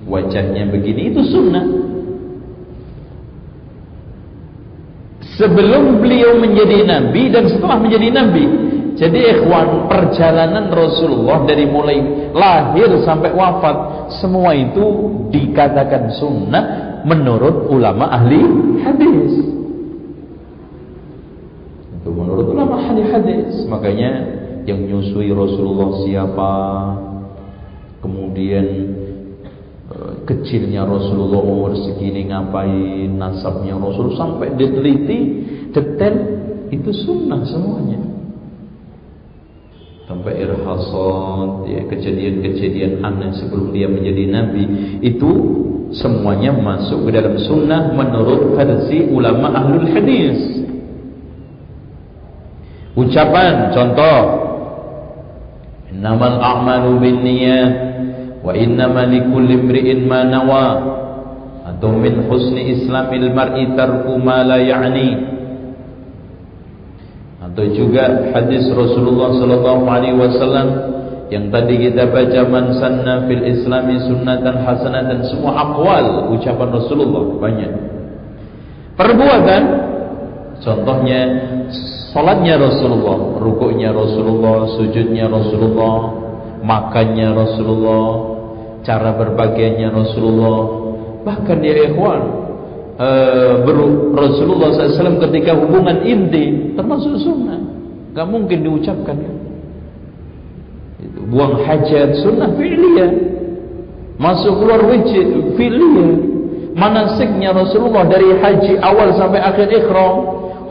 wajahnya 0.05 0.69
begini 0.69 1.11
itu 1.11 1.21
sunnah 1.33 1.88
sebelum 5.39 6.03
beliau 6.03 6.35
menjadi 6.35 6.83
nabi 6.83 7.31
dan 7.31 7.47
setelah 7.47 7.79
menjadi 7.79 8.11
nabi. 8.11 8.45
Jadi 8.99 9.15
ikhwan 9.31 9.87
perjalanan 9.87 10.67
Rasulullah 10.75 11.47
dari 11.47 11.63
mulai 11.63 12.03
lahir 12.35 12.91
sampai 13.07 13.31
wafat 13.31 14.11
semua 14.19 14.51
itu 14.51 14.83
dikatakan 15.31 16.11
sunnah 16.19 16.63
menurut 17.07 17.71
ulama 17.71 18.11
ahli 18.11 18.43
hadis. 18.83 19.39
Itu 21.95 22.11
menurut 22.11 22.51
ulama 22.51 22.75
ahli 22.75 23.07
hadis. 23.07 23.63
Makanya 23.71 24.11
yang 24.67 24.83
menyusui 24.83 25.31
Rasulullah 25.31 26.03
siapa? 26.03 26.53
Kemudian 28.03 28.98
kecilnya 30.29 30.85
Rasulullah 30.85 31.41
umur 31.41 31.73
segini 31.73 32.29
ngapain 32.29 33.17
nasabnya 33.17 33.73
Rasul 33.73 34.13
sampai 34.13 34.53
diteliti 34.53 35.19
detail 35.73 36.15
itu 36.69 36.93
sunnah 36.93 37.41
semuanya. 37.49 37.97
Sampai 40.05 40.41
irhasat 40.41 41.49
ya 41.69 41.81
kejadian-kejadian 41.89 43.01
aneh 43.01 43.33
sebelum 43.41 43.73
dia 43.73 43.89
menjadi 43.89 44.23
nabi 44.29 44.63
itu 45.01 45.31
semuanya 45.93 46.53
masuk 46.53 47.09
ke 47.09 47.13
dalam 47.13 47.37
sunnah 47.41 47.93
menurut 47.93 48.53
versi 48.53 49.09
ulama 49.09 49.49
ahlul 49.53 49.89
hadis. 49.89 50.37
Ucapan 52.93 53.69
contoh 53.73 54.21
innamal 55.93 56.37
a'malu 56.41 57.01
binniyat 57.01 57.71
innama 58.55 59.05
likulli 59.05 59.57
imri'in 59.59 60.05
ma 60.07 60.23
nawa. 60.25 60.67
Atau 61.69 61.93
min 61.95 62.25
husni 62.25 62.75
islamil 62.75 63.29
mar'i 63.33 63.71
tarku 63.77 64.17
ma 64.17 64.41
la 64.45 64.57
ya'ni. 64.57 65.09
Atau 67.45 67.65
juga 67.73 68.29
hadis 68.35 68.67
Rasulullah 68.73 69.33
sallallahu 69.37 69.83
alaihi 69.89 70.17
wasallam 70.17 70.67
yang 71.29 71.53
tadi 71.53 71.77
kita 71.77 72.09
baca 72.09 72.41
man 72.49 72.73
sanna 72.77 73.25
fil 73.29 73.45
islami 73.45 74.01
sunnatan 74.05 74.65
hasanatan. 74.65 75.23
Semua 75.29 75.69
aqwal 75.69 76.33
ucapan 76.33 76.69
Rasulullah 76.73 77.23
banyak. 77.37 77.71
Perbuatan 78.97 79.61
contohnya 80.59 81.21
salatnya 82.11 82.59
Rasulullah 82.59 83.39
rukuknya 83.39 83.95
Rasulullah 83.95 84.67
sujudnya 84.75 85.31
Rasulullah 85.31 86.19
makannya 86.59 87.31
Rasulullah, 87.31 88.07
cara 88.83 89.15
berbagiannya 89.15 89.87
Rasulullah. 89.91 90.59
Bahkan 91.23 91.57
ya 91.61 91.75
ikhwan, 91.91 92.21
uh, 92.95 93.53
Rasulullah 94.15 94.71
SAW 94.71 95.19
ketika 95.29 95.55
hubungan 95.55 96.03
inti 96.03 96.75
termasuk 96.75 97.19
sunnah, 97.19 97.59
gak 98.15 98.27
mungkin 98.27 98.63
diucapkan. 98.63 99.17
Itu, 100.99 101.19
buang 101.31 101.63
hajat 101.63 102.23
sunnah 102.23 102.55
fi'liyah, 102.55 103.11
masuk 104.19 104.63
keluar 104.63 104.81
wajib 104.87 105.55
fi'liyah. 105.59 106.11
Manasiknya 106.69 107.51
Rasulullah 107.51 108.07
dari 108.07 108.39
haji 108.39 108.79
awal 108.79 109.11
sampai 109.19 109.43
akhir 109.43 109.67
ikhram, 109.67 110.15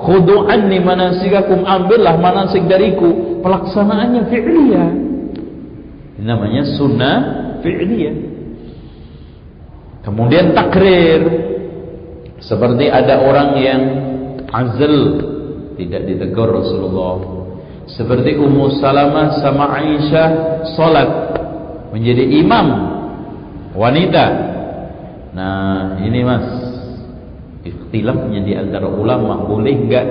khudu 0.01 0.49
anni 0.49 0.81
manasikakum 0.81 1.69
ambillah 1.69 2.17
manasik 2.17 2.65
dariku, 2.65 3.41
pelaksanaannya 3.45 4.23
fi'liyah 4.33 5.09
namanya 6.19 6.67
sunnah 6.75 7.17
fi'liyah 7.65 8.17
kemudian 10.05 10.57
takrir 10.57 11.21
seperti 12.39 12.89
ada 12.89 13.21
orang 13.23 13.51
yang 13.59 13.83
azal 14.51 14.97
tidak 15.77 16.03
ditegur 16.07 16.49
Rasulullah 16.49 17.39
seperti 17.89 18.37
Ummu 18.37 18.79
Salamah 18.79 19.41
sama 19.41 19.73
Aisyah 19.81 20.29
salat 20.77 21.11
menjadi 21.89 22.21
imam 22.45 22.67
wanita. 23.73 24.27
Nah, 25.33 25.97
ini 26.05 26.21
Mas. 26.21 26.47
Ikhtilafnya 27.65 28.45
di 28.45 28.53
antara 28.55 28.89
ulama 28.89 29.45
boleh 29.45 29.75
enggak 29.77 30.07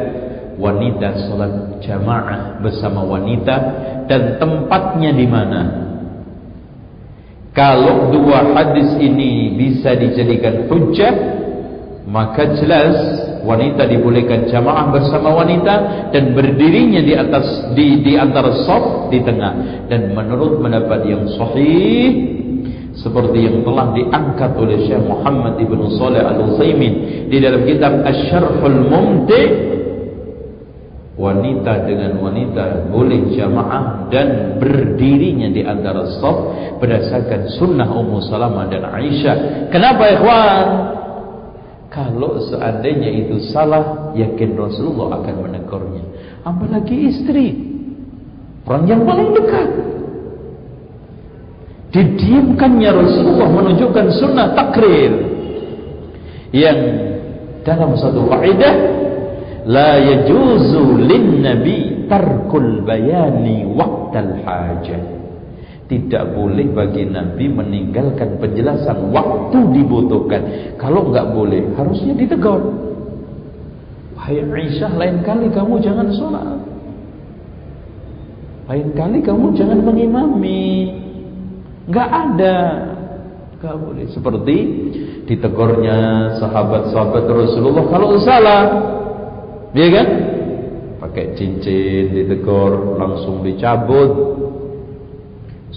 wanita 0.57 1.29
salat 1.29 1.79
jamaah 1.85 2.59
bersama 2.59 3.05
wanita 3.05 3.55
dan 4.09 4.41
tempatnya 4.41 5.13
di 5.13 5.25
mana? 5.29 5.61
Kalau 7.57 8.13
dua 8.13 8.53
hadis 8.53 9.01
ini 9.01 9.57
bisa 9.57 9.97
dijadikan 9.97 10.69
hujjah, 10.69 11.09
maka 12.05 12.53
jelas 12.53 12.93
wanita 13.41 13.89
dibolehkan 13.89 14.45
jamaah 14.45 14.93
bersama 14.93 15.33
wanita 15.41 15.75
dan 16.13 16.37
berdirinya 16.37 17.01
di 17.01 17.17
atas 17.17 17.73
di 17.73 18.05
di 18.05 18.13
antara 18.13 18.53
saf 18.61 19.09
di 19.09 19.25
tengah. 19.25 19.89
Dan 19.89 20.13
menurut 20.13 20.61
pendapat 20.61 21.09
yang 21.09 21.25
sahih 21.33 22.37
seperti 22.93 23.49
yang 23.49 23.65
telah 23.65 23.89
diangkat 23.89 24.51
oleh 24.53 24.77
Syekh 24.85 25.01
Muhammad 25.09 25.57
Ibn 25.57 25.79
Saleh 25.97 26.21
Al-Utsaimin 26.21 26.93
di 27.25 27.37
dalam 27.41 27.65
kitab 27.65 28.05
Asy-Syarhul 28.05 28.85
Mumti 28.85 29.43
wanita 31.17 31.89
dengan 31.89 32.21
wanita 32.21 32.93
boleh 32.93 33.33
jamaah 33.33 34.05
dan 34.13 34.61
berdirinya 34.61 35.49
di 35.49 35.65
antara 35.65 36.05
saf 36.21 36.37
berdasarkan 36.77 37.49
sunnah 37.57 37.89
Ummu 37.89 38.21
Salamah 38.29 38.69
dan 38.69 38.85
Aisyah. 38.85 39.67
Kenapa 39.73 40.13
ikhwan? 40.13 40.67
Kalau 41.89 42.37
seandainya 42.45 43.09
itu 43.09 43.41
salah, 43.49 44.13
yakin 44.13 44.53
Rasulullah 44.53 45.17
akan 45.17 45.35
menegurnya. 45.49 46.05
Apalagi 46.45 47.09
istri, 47.09 47.57
orang 48.69 48.85
yang 48.85 49.01
paling 49.01 49.33
dekat. 49.33 49.69
Didiamkannya 51.97 52.91
Rasulullah 52.93 53.49
menunjukkan 53.49 54.05
sunnah 54.21 54.53
takrir 54.53 55.11
yang 56.53 56.77
dalam 57.65 57.97
satu 57.97 58.29
kaidah 58.29 59.06
la 59.67 59.99
yajuzu 59.99 61.03
lin 61.03 61.43
nabi 61.43 62.07
tarkul 62.07 62.87
bayani 62.87 63.67
waqtal 63.75 64.31
hajah 64.47 65.17
tidak 65.87 66.35
boleh 66.35 66.67
bagi 66.75 67.07
Nabi 67.07 67.47
meninggalkan 67.47 68.43
penjelasan 68.43 69.07
waktu 69.15 69.71
dibutuhkan. 69.71 70.75
Kalau 70.75 71.07
enggak 71.07 71.31
boleh, 71.31 71.63
harusnya 71.79 72.11
ditegur. 72.11 72.59
Wahai 74.19 74.43
Aisyah, 74.43 74.91
lain 74.99 75.23
kali 75.23 75.47
kamu 75.47 75.79
jangan 75.79 76.11
sholat. 76.11 76.59
Lain 78.67 78.87
kali 78.99 79.23
kamu 79.23 79.55
jangan 79.55 79.79
mengimami. 79.79 80.91
Enggak 81.87 82.09
ada. 82.11 82.57
Enggak 83.55 83.75
boleh. 83.79 84.05
Seperti 84.11 84.57
ditegurnya 85.23 85.99
sahabat-sahabat 86.35 87.25
Rasulullah 87.31 87.87
kalau 87.87 88.19
salah. 88.19 88.63
Iya 89.77 89.87
kan? 89.93 90.07
Pakai 90.97 91.37
cincin 91.37 92.09
ditegur, 92.09 92.97
langsung 92.97 93.45
dicabut. 93.45 94.09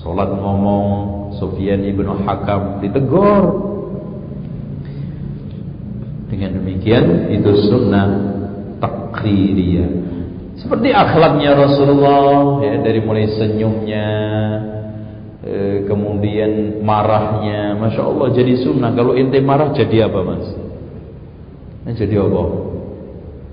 Salat 0.00 0.32
ngomong, 0.32 0.88
Sufyan 1.36 1.84
ibnu 1.84 2.24
Hakam 2.24 2.80
ditegur. 2.80 3.44
Dengan 6.32 6.56
demikian 6.56 7.28
itu 7.28 7.52
sunnah 7.68 8.08
takririyah. 8.80 9.90
Seperti 10.56 10.88
akhlaknya 10.96 11.52
Rasulullah 11.52 12.64
ya 12.64 12.80
dari 12.80 13.04
mulai 13.04 13.28
senyumnya 13.36 14.08
Eh, 15.40 15.88
kemudian 15.88 16.84
marahnya 16.84 17.72
Masya 17.72 18.02
Allah 18.04 18.28
jadi 18.36 18.60
sunnah 18.60 18.92
kalau 18.92 19.16
ente 19.16 19.40
marah 19.40 19.72
jadi 19.72 20.04
apa 20.04 20.20
mas 20.20 20.46
jadi 21.96 22.20
apa 22.20 22.69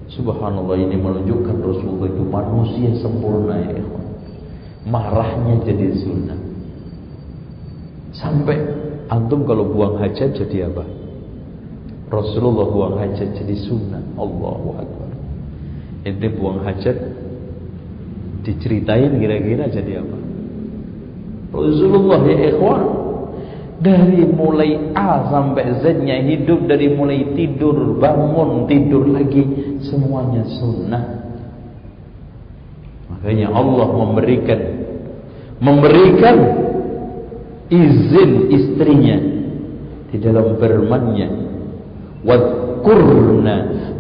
Subhanallah 0.08 0.80
ini 0.80 0.96
menunjukkan 0.96 1.56
Rasulullah 1.60 2.08
itu 2.08 2.24
manusia 2.24 2.90
sempurna 3.04 3.56
ya 3.60 3.84
marahnya 4.88 5.60
jadi 5.68 5.88
sunnah. 6.00 6.40
Sampai 8.16 8.56
antum 9.12 9.44
kalau 9.44 9.68
buang 9.68 10.00
hajat 10.00 10.34
jadi 10.34 10.72
apa? 10.72 10.88
Rasulullah 12.08 12.66
buang 12.72 12.96
hajat 12.98 13.36
jadi 13.36 13.56
sunnah. 13.68 14.02
Allahu 14.16 14.80
Akbar. 14.80 15.12
Ente 16.08 16.28
buang 16.32 16.64
hajat 16.64 16.96
diceritain 18.48 19.12
kira-kira 19.20 19.68
jadi 19.68 20.02
apa? 20.02 20.18
Rasulullah 21.52 22.24
ya 22.24 22.56
ikhwan 22.56 22.82
dari 23.78 24.26
mulai 24.26 24.90
A 24.98 25.30
sampai 25.30 25.86
Z-nya 25.86 26.18
hidup 26.26 26.66
dari 26.66 26.90
mulai 26.90 27.38
tidur, 27.38 28.02
bangun, 28.02 28.66
tidur 28.66 29.06
lagi 29.06 29.78
semuanya 29.86 30.42
sunnah. 30.58 31.06
Makanya 33.14 33.54
Allah 33.54 33.88
memberikan 33.94 34.62
memberikan 35.62 36.38
izin 37.70 38.32
istrinya 38.50 39.18
di 40.10 40.18
dalam 40.22 40.58
firman-Nya. 40.58 41.30
Wadkurna 42.26 43.56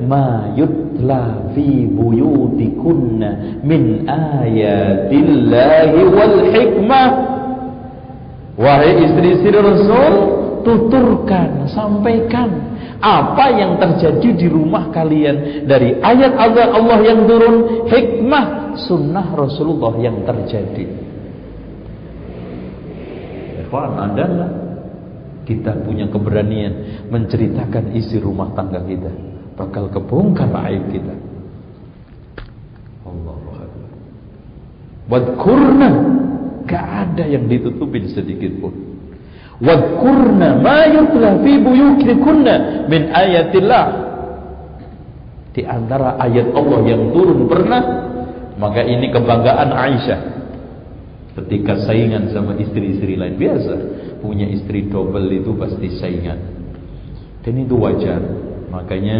ma 0.09 0.53
yutla 0.57 1.53
fi 1.53 1.85
buyutikunna 1.85 3.61
min 3.61 4.09
ayatillahi 4.09 5.99
wal 6.09 6.37
hikmah 6.49 7.37
Wahai 8.58 9.06
istri-istri 9.06 9.54
Rasul, 9.54 10.13
tuturkan, 10.65 11.70
sampaikan 11.70 12.50
apa 12.98 13.54
yang 13.54 13.78
terjadi 13.78 14.30
di 14.34 14.48
rumah 14.50 14.89
kalian 14.89 15.70
dari 15.70 16.02
ayat 16.02 16.34
Allah 16.34 16.74
Allah 16.74 17.00
yang 17.06 17.30
turun, 17.30 17.86
hikmah 17.86 18.74
sunnah 18.89 19.30
Rasulullah 19.38 19.93
yang 20.02 20.26
terjadi. 20.26 20.89
Ikhwan, 23.62 23.93
ada 23.93 24.24
enggak 24.26 24.52
kita 25.46 25.72
punya 25.86 26.10
keberanian 26.10 27.08
menceritakan 27.13 27.93
isi 27.93 28.17
rumah 28.17 28.52
tangga 28.58 28.82
kita? 28.82 29.13
Bakal 29.54 29.93
kebongkar 29.93 30.50
aib 30.65 30.84
kita. 30.89 31.15
Akbar. 33.06 33.38
Wadkurna 35.08 35.89
Gak 36.67 36.86
ada 36.86 37.23
yang 37.23 37.47
ditutupin 37.47 38.12
sedikit 38.12 38.51
pun. 38.60 38.75
Wadkurna 39.58 40.62
ma 40.62 40.86
yutla 40.86 41.41
fi 41.41 41.53
buyutikunna 41.58 42.86
min 42.91 43.10
ayatillah. 43.10 43.86
Di 45.56 45.65
antara 45.65 46.21
ayat 46.21 46.53
Allah 46.53 46.80
yang 46.86 47.10
turun 47.10 47.49
pernah, 47.49 47.82
maka 48.62 48.86
ini 48.86 49.10
kebanggaan 49.10 49.73
Aisyah. 49.73 50.21
Ketika 51.34 51.82
saingan 51.86 52.30
sama 52.30 52.58
istri-istri 52.62 53.17
lain 53.17 53.38
biasa, 53.38 53.73
punya 54.21 54.45
istri 54.45 54.86
double 54.89 55.30
itu 55.34 55.53
pasti 55.58 55.88
saingan. 55.97 56.38
Dan 57.41 57.63
itu 57.65 57.73
wajar. 57.77 58.21
Makanya 58.69 59.17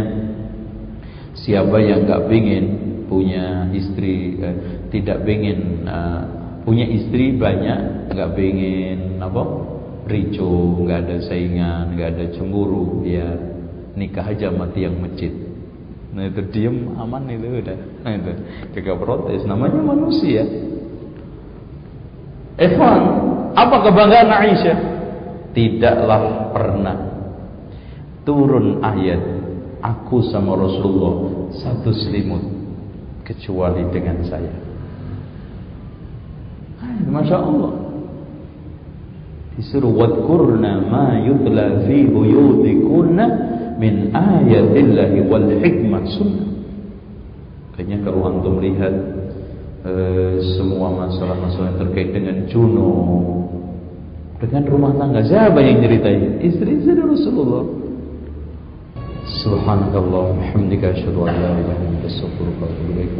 siapa 1.34 1.78
yang 1.82 2.06
gak 2.06 2.30
ingin 2.30 2.66
punya 3.08 3.72
istri 3.72 4.36
eh, 4.38 4.58
tidak 4.92 5.24
ingin 5.24 5.88
uh, 5.88 6.47
punya 6.68 6.84
istri 6.84 7.32
banyak 7.32 8.12
nggak 8.12 8.36
pengen 8.36 9.24
apa 9.24 9.40
ricu 10.04 10.84
nggak 10.84 11.00
ada 11.08 11.18
saingan 11.24 11.96
nggak 11.96 12.10
ada 12.12 12.26
cemburu 12.36 13.08
ya 13.08 13.24
nikah 13.96 14.28
aja 14.28 14.52
mati 14.52 14.84
yang 14.84 15.00
masjid. 15.00 15.32
Nah 16.12 16.28
itu 16.28 16.44
diem 16.52 16.92
aman 17.00 17.24
itu 17.32 17.64
udah. 17.64 17.80
Nah 18.04 18.12
itu 18.20 18.32
kagak 18.76 19.00
protes 19.00 19.48
namanya 19.48 19.80
manusia. 19.80 20.44
Evan 22.60 23.02
apa 23.56 23.76
kebanggaan 23.88 24.28
Aisyah? 24.28 24.78
Tidaklah 25.56 26.52
pernah 26.52 26.98
turun 28.28 28.84
ayat 28.84 29.24
aku 29.80 30.20
sama 30.36 30.52
Rasulullah 30.60 31.48
satu 31.64 31.96
selimut 31.96 32.44
kecuali 33.24 33.88
dengan 33.88 34.20
saya 34.28 34.67
Masya 37.06 37.38
Allah. 37.38 37.74
Disuruh 39.58 39.90
Wadkurna 39.90 40.86
ma 40.86 41.18
yutla 41.22 41.86
fi 41.90 42.06
buyutikunna 42.06 43.26
Min 43.78 44.10
ayatillahi 44.14 45.22
wal 45.30 45.50
hikmat 45.62 46.06
sunnah. 46.18 46.50
Kayaknya 47.78 47.98
kalau 48.06 48.26
antum 48.26 48.58
melihat 48.58 48.94
eh, 49.86 50.42
Semua 50.58 50.90
masalah-masalah 50.94 51.78
terkait 51.78 52.10
dengan 52.10 52.46
Juno 52.50 52.90
Dengan 54.42 54.66
rumah 54.66 54.94
tangga. 54.98 55.22
Siapa 55.26 55.58
yang 55.62 55.82
ceritain? 55.82 56.42
Istri-istri 56.42 56.98
Rasulullah. 57.02 57.66
Subhanakallah 59.28 60.40
Alhamdulillah 60.40 60.96
illa 60.98 61.76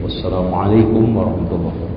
Wassalamualaikum 0.02 1.04
warahmatullahi 1.12 1.76
wabarakatuh 1.76 1.97